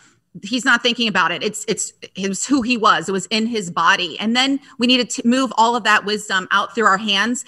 he's 0.43 0.65
not 0.65 0.83
thinking 0.83 1.07
about 1.07 1.31
it 1.31 1.41
it's 1.43 1.65
it's 1.67 1.93
it 2.15 2.27
was 2.27 2.45
who 2.45 2.61
he 2.61 2.77
was 2.77 3.09
it 3.09 3.11
was 3.11 3.25
in 3.27 3.47
his 3.47 3.71
body 3.71 4.19
and 4.19 4.35
then 4.35 4.59
we 4.77 4.87
need 4.87 5.09
to 5.09 5.27
move 5.27 5.51
all 5.57 5.75
of 5.75 5.83
that 5.83 6.05
wisdom 6.05 6.47
out 6.51 6.75
through 6.75 6.85
our 6.85 6.97
hands 6.97 7.43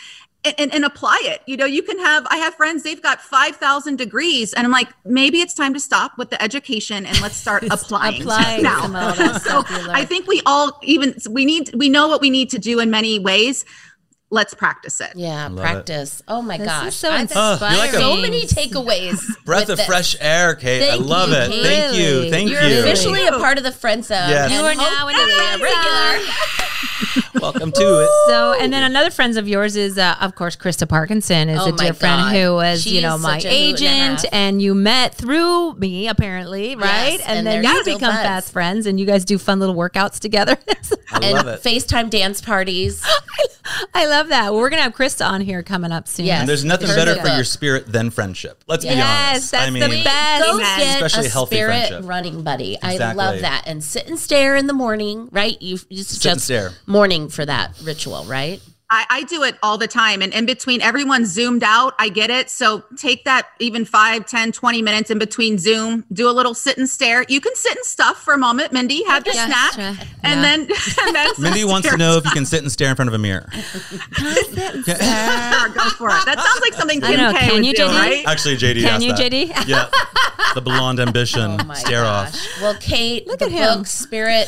and, 0.46 0.56
and, 0.58 0.74
and 0.74 0.86
apply 0.86 1.20
it. 1.24 1.42
You 1.46 1.58
know 1.58 1.66
you 1.66 1.84
can 1.84 1.98
have 2.00 2.26
i 2.30 2.38
have 2.38 2.56
friends 2.56 2.84
they've 2.84 3.02
got 3.02 3.22
5000 3.22 3.96
degrees 3.96 4.54
and 4.54 4.66
i'm 4.66 4.72
like 4.72 4.90
maybe 5.06 5.42
it's 5.42 5.54
time 5.54 5.74
to 5.74 5.80
stop 5.80 6.18
with 6.18 6.30
the 6.30 6.42
education 6.42 7.06
and 7.06 7.20
let's 7.22 7.36
start 7.36 7.64
applying 7.72 8.22
applying 8.22 8.64
now. 8.64 8.82
some 8.82 8.96
of 8.96 9.18
that 9.18 9.42
so 9.44 9.64
i 9.92 10.06
think 10.06 10.28
we 10.28 10.42
all 10.46 10.80
even 10.84 11.16
we 11.30 11.46
need 11.46 11.74
we 11.76 11.90
know 11.90 12.08
what 12.08 12.22
we 12.22 12.30
need 12.30 12.50
to 12.52 12.60
do 12.60 12.80
in 12.80 12.90
many 12.90 13.20
ways 13.20 13.66
let's 14.32 14.54
practice 14.54 15.02
it 15.02 15.12
Yeah, 15.16 15.44
love 15.48 15.58
it. 15.58 15.62
practice. 15.62 16.22
Oh 16.28 16.42
my 16.42 16.58
This 16.58 16.68
gosh. 16.68 16.88
is 16.88 16.96
so 16.96 17.10
I- 17.10 17.28
Oh, 17.36 17.58
like 17.62 17.92
so 17.92 18.16
many 18.18 18.46
takeaways. 18.46 19.20
Breath 19.46 19.70
of 19.70 19.78
this. 19.78 19.86
fresh 19.88 20.16
air, 20.20 20.56
Kate. 20.56 20.90
I 20.90 20.96
love 20.96 21.30
you, 21.30 21.36
it. 21.36 21.50
Kate. 21.52 21.64
Thank 21.64 21.96
you. 21.98 22.30
Thank 22.30 22.50
You're 22.52 22.62
you. 22.64 22.80
officially 22.80 23.26
a 23.26 23.32
part 23.34 23.58
of 23.58 23.64
the 23.64 23.72
friend 23.72 24.04
zone. 24.06 24.30
Yes. 24.30 24.52
You 24.52 24.60
are 24.60 24.76
now 24.76 25.08
in 25.08 25.16
the 25.16 25.24
a 25.24 25.58
regular. 25.64 26.34
Welcome 27.42 27.72
to 27.72 27.82
it. 28.04 28.10
So, 28.28 28.54
and 28.60 28.72
then 28.74 28.84
another 28.84 29.10
friends 29.10 29.38
of 29.38 29.48
yours 29.48 29.76
is, 29.76 29.98
uh, 29.98 30.16
of 30.20 30.36
course, 30.36 30.56
Krista 30.56 30.88
Parkinson 30.88 31.48
is 31.50 31.60
Oh 31.62 31.68
a 31.68 31.72
my 31.72 31.78
dear 31.86 31.94
friend 31.94 32.36
who 32.36 32.54
was, 32.54 32.84
She 32.84 32.96
you 32.98 33.02
know, 33.02 33.18
my 33.18 33.40
such 33.40 33.46
a 33.46 33.50
hoot 33.70 33.82
and 33.82 34.14
agent, 34.20 34.26
and 34.34 34.62
you 34.62 34.76
met 34.76 35.16
through 35.16 35.74
me, 35.76 36.08
apparently, 36.08 36.76
right? 36.76 37.14
Yes, 37.14 37.22
and, 37.26 37.48
and 37.48 37.48
then 37.48 37.64
you 37.64 37.84
become 37.86 38.14
buds. 38.14 38.22
fast 38.24 38.52
friends, 38.52 38.86
and 38.86 39.00
you 39.00 39.06
guys 39.06 39.24
do 39.26 39.38
fun 39.38 39.60
little 39.60 39.76
workouts 39.76 40.20
together. 40.20 40.58
I 41.12 41.20
and 41.24 41.48
it. 41.48 41.64
FaceTime 41.64 42.10
dance 42.10 42.42
parties. 42.42 43.04
I 43.94 44.06
love 44.08 44.19
that. 44.28 44.52
Well, 44.52 44.60
we're 44.60 44.70
gonna 44.70 44.82
have 44.84 44.94
Krista 44.94 45.26
on 45.28 45.42
here 45.42 45.64
coming 45.64 45.92
up 45.92 46.08
soon. 46.08 46.26
Yes. 46.26 46.42
And 46.42 46.50
there's 46.50 46.66
nothing 46.66 46.88
Hers 46.88 46.96
better 46.98 47.16
for 47.16 47.30
your 47.30 47.44
spirit 47.46 47.92
than 47.92 48.10
friendship. 48.12 48.64
Let's 48.68 48.84
be 48.86 48.90
honest. 48.90 49.08
Yes, 49.08 49.30
honest. 49.32 49.52
that's 49.52 49.64
I 49.64 49.66
the 49.80 49.88
mean, 49.90 50.04
best. 50.04 50.44
Go 50.46 50.54
Amen. 50.56 50.80
get 50.80 51.02
Especially 51.02 51.28
a 51.28 51.30
healthy 51.30 51.56
spirit 51.56 51.88
friendship. 51.88 52.10
running 52.10 52.44
buddy. 52.44 52.78
I 52.84 53.14
love 53.14 53.40
that. 53.42 53.64
And 53.66 53.84
sit 53.84 54.08
and 54.08 54.20
stare 54.20 54.56
in 54.56 54.68
the 54.68 54.74
morning, 54.74 55.30
right? 55.32 55.60
You 55.62 55.80
it's 55.90 56.10
Sit 56.10 56.26
and 56.26 56.36
just 56.36 56.46
stare. 56.46 56.72
morning 56.86 57.30
for 57.30 57.46
that 57.46 57.80
ritual, 57.84 58.26
right? 58.26 58.62
I, 58.92 59.06
I 59.10 59.24
do 59.24 59.44
it 59.44 59.56
all 59.62 59.78
the 59.78 59.88
time. 59.88 60.22
And 60.22 60.34
in 60.34 60.46
between, 60.46 60.82
everyone 60.82 61.26
zoomed 61.26 61.64
out. 61.64 61.94
I 62.00 62.10
get 62.10 62.30
it. 62.32 62.50
So 62.50 62.84
take 62.98 63.24
that 63.26 63.48
even 63.60 63.86
5, 63.86 64.26
10, 64.26 64.52
20 64.52 64.82
minutes 64.82 65.12
in 65.12 65.20
between 65.20 65.58
Zoom, 65.60 66.06
do 66.12 66.28
a 66.30 66.32
little 66.32 66.54
sit 66.56 66.78
and 66.78 66.90
stare. 66.90 67.24
You 67.30 67.40
can 67.40 67.56
sit 67.56 67.76
and 67.76 67.86
stuff 67.86 68.22
for 68.24 68.34
a 68.34 68.38
moment, 68.38 68.74
Mindy, 68.74 69.04
have 69.06 69.26
your 69.26 69.36
Yes, 69.36 69.48
snack. 69.48 69.74
sure. 69.96 70.06
And 70.24 70.42
Yeah. 70.42 70.42
then, 70.42 70.60
and 71.06 71.16
then 71.16 71.28
Mindy 71.40 71.64
wants 71.66 71.88
to 71.90 71.98
know 71.98 72.18
if 72.18 72.26
you 72.26 72.32
can 72.32 72.46
sit 72.46 72.62
and 72.64 72.72
stare 72.72 72.90
in 72.90 72.96
front 72.96 73.10
of 73.10 73.14
a 73.14 73.20
mirror. 73.20 73.48
Sure, 73.54 75.70
go 75.70 75.90
for 75.92 76.10
it. 76.10 76.26
That 76.26 76.40
sounds 76.44 76.62
like 76.62 76.74
something 76.74 77.02
Kim 77.02 77.18
know. 77.18 77.34
K 77.34 77.40
Can 77.40 77.54
would 77.56 77.66
you, 77.66 77.74
do, 77.74 77.84
JD? 77.84 78.00
right? 78.00 78.28
Actually, 78.28 78.58
JD 78.58 78.82
Can 78.82 78.86
asked 78.90 79.06
you, 79.06 79.14
that. 79.14 79.32
JD? 79.32 79.68
Yeah. 79.68 79.90
The 80.56 80.62
blonde 80.62 81.00
ambition. 81.00 81.40
Oh 81.60 81.64
my 81.66 81.76
stare 81.76 82.04
gosh. 82.04 82.34
off. 82.34 82.62
Well, 82.62 82.76
Kate, 82.80 83.28
Look 83.28 83.40
the 83.40 83.46
at 83.46 83.52
him. 83.52 83.86
Spirit, 83.86 84.48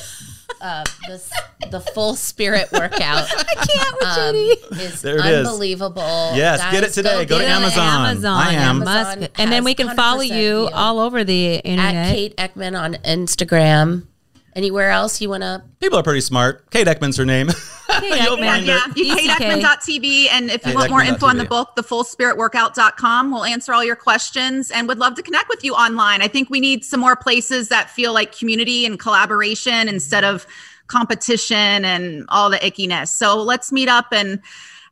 uh, 0.62 0.84
the 1.08 1.21
the 1.69 1.80
full 1.80 2.15
Spirit 2.15 2.71
workout. 2.71 3.28
I 3.38 3.43
can't 3.56 3.93
with 4.00 4.04
um, 4.04 4.36
JD. 4.36 4.80
is 4.82 5.02
There 5.02 5.17
it 5.17 5.26
is. 5.26 5.47
unbelievable. 5.47 6.32
Yes, 6.36 6.60
get 6.71 6.84
it 6.84 6.91
today. 6.91 7.26
Go 7.26 7.39
to. 7.39 7.45
Amazon. 7.45 8.06
Amazon. 8.06 8.38
I 8.41 8.54
am. 8.54 8.82
Amazon 8.82 9.28
and 9.36 9.52
then 9.52 9.63
we 9.63 9.74
can 9.74 9.95
follow 9.95 10.24
100% 10.24 10.41
you 10.41 10.69
all 10.74 11.00
over 11.00 11.24
the 11.24 11.58
At 11.58 11.65
internet. 11.65 12.15
Kate 12.15 12.38
Eckman 12.38 12.80
on 12.80 12.93
Instagram. 12.95 14.08
Anywhere 14.54 14.90
else 14.90 15.22
you 15.22 15.30
want 15.30 15.44
to? 15.44 15.64
People 15.80 15.98
are 15.98 16.04
pretty 16.04 16.22
smart. 16.22 16.70
Kate 16.72 16.86
Eckman's 16.86 17.16
her 17.18 17.26
name. 17.26 17.48
You'll 18.02 18.38
Eckman. 18.38 18.40
Yeah, 18.40 18.54
find 18.54 18.66
yeah. 18.66 18.82
it. 18.90 18.98
You 18.98 19.14
ECK. 19.14 19.38
kateeckman.tv. 19.38 20.28
And 20.32 20.50
if 20.50 20.66
you 20.66 20.72
Kate 20.72 20.76
want 20.76 20.92
more 20.92 21.02
info 21.02 21.28
on 21.28 21.38
the 21.38 21.46
book, 21.46 21.76
the 21.76 21.84
fullspiritworkout.com, 21.84 23.32
we'll 23.32 23.46
answer 23.46 23.74
all 23.74 23.84
your 23.84 23.96
questions 23.96 24.70
and 24.72 24.88
would 24.88 25.00
love 25.00 25.16
to 25.16 25.24
connect 25.24 25.48
with 25.48 25.64
you 25.64 25.74
online. 25.74 26.22
I 26.22 26.28
think 26.28 26.50
we 26.50 26.60
need 26.60 26.84
some 26.84 27.00
more 27.00 27.16
places 27.16 27.70
that 27.70 27.90
feel 27.90 28.14
like 28.14 28.38
community 28.38 28.86
and 28.86 29.00
collaboration 29.00 29.88
instead 29.88 30.24
of 30.24 30.46
competition 30.88 31.86
and 31.86 32.26
all 32.30 32.50
the 32.50 32.58
ickiness. 32.58 33.08
So 33.08 33.42
let's 33.42 33.72
meet 33.72 33.88
up 33.88 34.08
and 34.12 34.42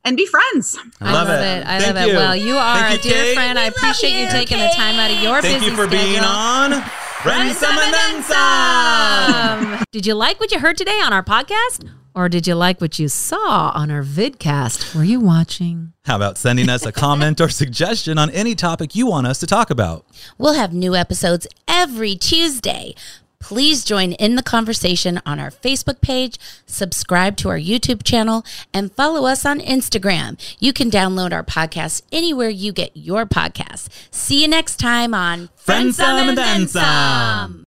and 0.05 0.15
be 0.15 0.25
friends. 0.25 0.79
I 1.01 1.11
love, 1.11 1.27
it. 1.27 1.67
I 1.67 1.79
Thank 1.81 1.95
love 1.95 2.07
it. 2.07 2.15
Well, 2.15 2.35
you 2.35 2.55
are 2.55 2.79
Thank 2.79 3.01
a 3.01 3.03
dear 3.03 3.13
Kate. 3.13 3.35
friend. 3.35 3.59
I 3.59 3.65
appreciate 3.65 4.13
you 4.13 4.25
you, 4.25 4.29
taking 4.29 4.57
the 4.57 4.71
time 4.73 4.95
out 4.95 5.11
of 5.11 5.21
your 5.21 5.41
Thank 5.41 5.59
busy 5.59 5.71
you 5.71 5.75
for 5.75 5.87
being 5.87 6.23
on 6.23 6.81
Friends 7.23 7.61
and 7.61 7.77
Then 7.77 8.23
Um, 8.33 9.83
did 9.91 10.05
you 10.05 10.13
like 10.13 10.39
what 10.39 10.53
you 10.53 10.59
heard 10.59 10.77
today 10.77 11.01
on 11.03 11.11
our 11.11 11.21
podcast? 11.21 11.89
Or 12.15 12.29
did 12.29 12.47
you 12.47 12.55
like 12.55 12.79
what 12.79 12.97
you 12.97 13.07
saw 13.09 13.71
on 13.75 13.91
our 13.91 14.03
vidcast? 14.03 14.95
Were 14.95 15.03
you 15.03 15.19
watching? 15.19 15.91
How 16.05 16.15
about 16.15 16.37
sending 16.37 16.69
us 16.69 16.85
a 16.85 16.91
comment 16.93 17.41
or 17.41 17.49
suggestion 17.49 18.17
on 18.17 18.29
any 18.31 18.55
topic 18.55 18.95
you 18.95 19.05
want 19.05 19.27
us 19.27 19.37
to 19.39 19.47
talk 19.47 19.69
about? 19.69 20.05
We'll 20.37 20.53
have 20.53 20.73
new 20.73 20.95
episodes 20.95 21.45
every 21.67 22.15
Tuesday. 22.15 22.95
Please 23.39 23.83
join 23.83 24.11
in 24.13 24.35
the 24.35 24.43
conversation 24.43 25.21
on 25.25 25.39
our 25.39 25.49
Facebook 25.49 26.01
page, 26.01 26.37
subscribe 26.65 27.37
to 27.37 27.49
our 27.49 27.57
YouTube 27.57 28.03
channel, 28.03 28.45
and 28.73 28.91
follow 28.91 29.25
us 29.25 29.45
on 29.45 29.59
Instagram. 29.59 30.37
You 30.59 30.73
can 30.73 30.91
download 30.91 31.31
our 31.31 31.43
podcast 31.43 32.03
anywhere 32.11 32.49
you 32.49 32.71
get 32.73 32.91
your 32.95 33.25
podcasts. 33.25 33.87
See 34.11 34.41
you 34.41 34.47
next 34.47 34.75
time 34.77 35.13
on 35.13 35.49
Friends 35.55 35.95
Some 35.97 36.29
and 36.29 36.37
Then 36.37 36.67
Some. 36.67 37.65